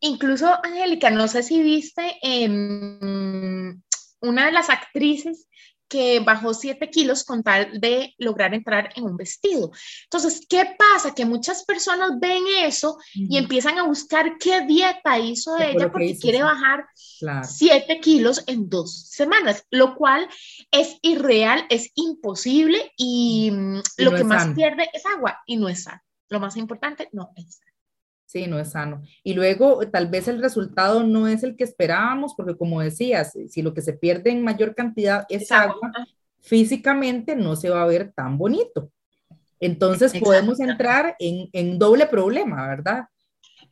Incluso, 0.00 0.48
Angélica, 0.64 1.10
no 1.10 1.28
sé 1.28 1.42
si 1.42 1.62
viste 1.62 2.18
una 4.20 4.46
de 4.46 4.52
las 4.52 4.70
actrices 4.70 5.48
que 5.90 6.20
bajó 6.20 6.54
7 6.54 6.88
kilos 6.88 7.24
con 7.24 7.42
tal 7.42 7.80
de 7.80 8.14
lograr 8.16 8.54
entrar 8.54 8.90
en 8.94 9.04
un 9.04 9.16
vestido. 9.16 9.72
Entonces, 10.04 10.46
¿qué 10.48 10.76
pasa? 10.78 11.12
Que 11.12 11.24
muchas 11.24 11.64
personas 11.64 12.12
ven 12.20 12.44
eso 12.62 12.96
y 13.12 13.36
empiezan 13.36 13.76
a 13.76 13.82
buscar 13.82 14.38
qué 14.38 14.64
dieta 14.64 15.18
hizo 15.18 15.58
ella 15.58 15.90
porque 15.90 16.16
quiere 16.16 16.44
bajar 16.44 16.86
7 17.42 17.98
kilos 18.00 18.44
en 18.46 18.70
dos 18.70 19.08
semanas, 19.10 19.66
lo 19.70 19.96
cual 19.96 20.28
es 20.70 20.96
irreal, 21.02 21.66
es 21.68 21.90
imposible 21.96 22.92
y, 22.96 23.50
lo 23.98 24.14
que 24.14 24.24
más 24.24 24.54
pierde 24.54 24.88
es 24.92 25.04
agua 25.04 25.40
y 25.44 25.56
no 25.56 25.68
es 25.68 25.82
sano. 25.82 26.00
Lo 26.28 26.38
más 26.38 26.56
importante, 26.56 27.08
no 27.12 27.32
es 27.34 27.56
sano. 27.56 27.69
Sí, 28.30 28.46
no 28.46 28.60
es 28.60 28.70
sano. 28.70 29.02
Y 29.24 29.34
luego 29.34 29.80
tal 29.90 30.06
vez 30.06 30.28
el 30.28 30.40
resultado 30.40 31.02
no 31.02 31.26
es 31.26 31.42
el 31.42 31.56
que 31.56 31.64
esperábamos, 31.64 32.34
porque 32.36 32.56
como 32.56 32.80
decías, 32.80 33.36
si 33.48 33.60
lo 33.60 33.74
que 33.74 33.82
se 33.82 33.92
pierde 33.92 34.30
en 34.30 34.44
mayor 34.44 34.76
cantidad 34.76 35.26
es 35.28 35.50
agua, 35.50 35.90
físicamente 36.38 37.34
no 37.34 37.56
se 37.56 37.70
va 37.70 37.82
a 37.82 37.88
ver 37.88 38.12
tan 38.12 38.38
bonito. 38.38 38.92
Entonces 39.58 40.16
podemos 40.20 40.60
entrar 40.60 41.16
en, 41.18 41.48
en, 41.52 41.76
doble 41.76 42.06
problema, 42.06 42.68
¿verdad? 42.68 43.06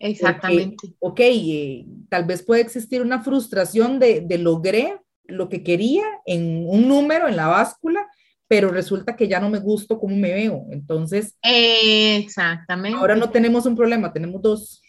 Exactamente. 0.01 0.89
ok, 0.99 1.21
eh, 1.21 1.87
tal 2.09 2.25
vez 2.25 2.43
puede 2.43 2.63
existir 2.63 3.01
una 3.01 3.23
frustración 3.23 4.01
de, 4.01 4.23
de 4.23 4.39
logré 4.39 4.99
lo 5.23 5.49
que 5.49 5.63
quería 5.63 6.03
en 6.27 6.67
un 6.69 6.89
número 6.89 7.29
en 7.29 7.37
la 7.37 7.47
báscula, 7.47 8.08
pero 8.49 8.71
resulta 8.71 9.15
que 9.15 9.29
ya 9.29 9.39
no 9.39 9.51
me 9.51 9.61
gusto 9.61 10.01
cómo 10.01 10.17
me 10.17 10.33
veo. 10.33 10.67
Entonces, 10.71 11.37
exactamente. 11.43 12.99
Ahora 12.99 13.15
no 13.15 13.31
tenemos 13.31 13.67
un 13.67 13.77
problema, 13.77 14.13
tenemos 14.13 14.41
dos. 14.43 14.83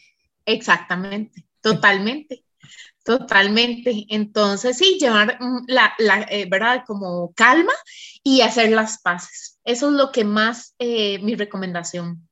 Exactamente, 0.46 1.46
totalmente. 1.62 2.44
Totalmente. 3.06 4.06
Entonces, 4.10 4.78
sí, 4.78 4.98
llevar 5.00 5.38
mm, 5.40 5.64
la, 5.68 5.94
la 5.98 6.28
eh, 6.30 6.48
¿verdad? 6.48 6.84
Como 6.86 7.34
calma 7.34 7.72
y 8.24 8.42
hacer 8.42 8.70
las 8.72 9.02
paces. 9.02 9.58
Eso 9.64 9.88
es 9.88 9.94
lo 9.94 10.12
que 10.12 10.24
más, 10.24 10.76
eh, 10.78 11.18
mi 11.20 11.34
recomendación. 11.34 12.28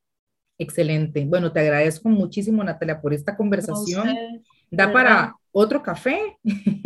Excelente. 0.60 1.26
Bueno, 1.26 1.52
te 1.52 1.62
agradezco 1.62 2.10
muchísimo, 2.10 2.64
Natalia, 2.64 3.02
por 3.02 3.14
esta 3.14 3.36
conversación. 3.36 4.44
da 4.70 4.92
para 4.92 5.36
otro 5.60 5.82
café. 5.82 6.38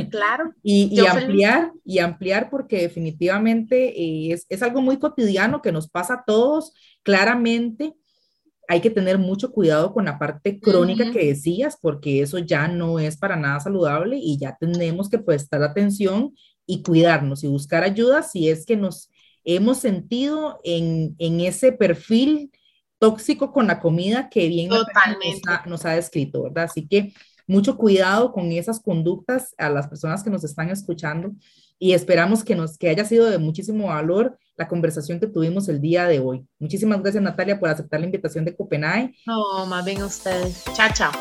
Claro. 0.09 0.53
y, 0.63 0.99
ampliar, 1.05 1.71
y 1.83 1.99
ampliar 1.99 2.49
porque 2.49 2.81
definitivamente 2.81 3.89
eh, 3.89 4.31
es, 4.31 4.45
es, 4.47 4.63
algo 4.63 4.81
muy 4.81 4.97
cotidiano 4.97 5.61
que 5.61 5.71
nos 5.71 5.89
pasa 5.89 6.13
a 6.13 6.23
todos. 6.25 6.73
Claramente 7.03 7.93
hay 8.69 8.79
que 8.79 8.89
tener 8.89 9.17
mucho 9.17 9.51
cuidado 9.51 9.91
con 9.91 10.05
la 10.05 10.17
parte 10.17 10.61
crónica 10.61 11.11
que 11.11 11.25
decías, 11.25 11.77
porque 11.81 12.21
eso 12.21 12.37
ya 12.37 12.69
no 12.69 12.99
es 12.99 13.17
para 13.17 13.35
nada 13.35 13.59
saludable 13.59 14.17
y 14.17 14.37
ya 14.37 14.55
tenemos 14.57 15.09
que 15.09 15.19
prestar 15.19 15.61
atención 15.63 16.33
y 16.65 16.81
cuidarnos 16.81 17.43
y 17.43 17.47
buscar 17.47 17.83
ayuda 17.83 18.23
si 18.23 18.47
es 18.47 18.65
que 18.65 18.77
nos 18.77 19.09
hemos 19.43 19.79
sentido 19.79 20.59
en, 20.63 21.15
en 21.19 21.41
ese 21.41 21.73
perfil 21.73 22.51
tóxico 23.01 23.51
con 23.51 23.67
la 23.67 23.79
comida 23.79 24.29
que 24.29 24.47
bien 24.47 24.69
nos 24.69 24.85
ha, 25.47 25.65
nos 25.65 25.85
ha 25.85 25.95
descrito, 25.95 26.43
¿verdad? 26.43 26.65
Así 26.65 26.87
que 26.87 27.13
mucho 27.51 27.77
cuidado 27.77 28.31
con 28.31 28.51
esas 28.53 28.79
conductas 28.79 29.53
a 29.57 29.69
las 29.69 29.87
personas 29.87 30.23
que 30.23 30.29
nos 30.29 30.43
están 30.43 30.69
escuchando 30.69 31.33
y 31.77 31.93
esperamos 31.93 32.43
que 32.43 32.55
nos 32.55 32.77
que 32.77 32.89
haya 32.89 33.03
sido 33.03 33.29
de 33.29 33.39
muchísimo 33.39 33.87
valor 33.87 34.37
la 34.55 34.67
conversación 34.67 35.19
que 35.19 35.27
tuvimos 35.27 35.67
el 35.67 35.81
día 35.81 36.07
de 36.07 36.19
hoy. 36.19 36.45
Muchísimas 36.59 37.01
gracias 37.01 37.21
Natalia 37.21 37.59
por 37.59 37.69
aceptar 37.69 37.99
la 37.99 38.05
invitación 38.05 38.45
de 38.45 38.55
Copenhague. 38.55 39.13
No, 39.25 39.65
más 39.65 39.83
bien 39.83 40.01
ustedes. 40.01 40.63
Chao, 40.73 40.89
chao. 40.93 41.11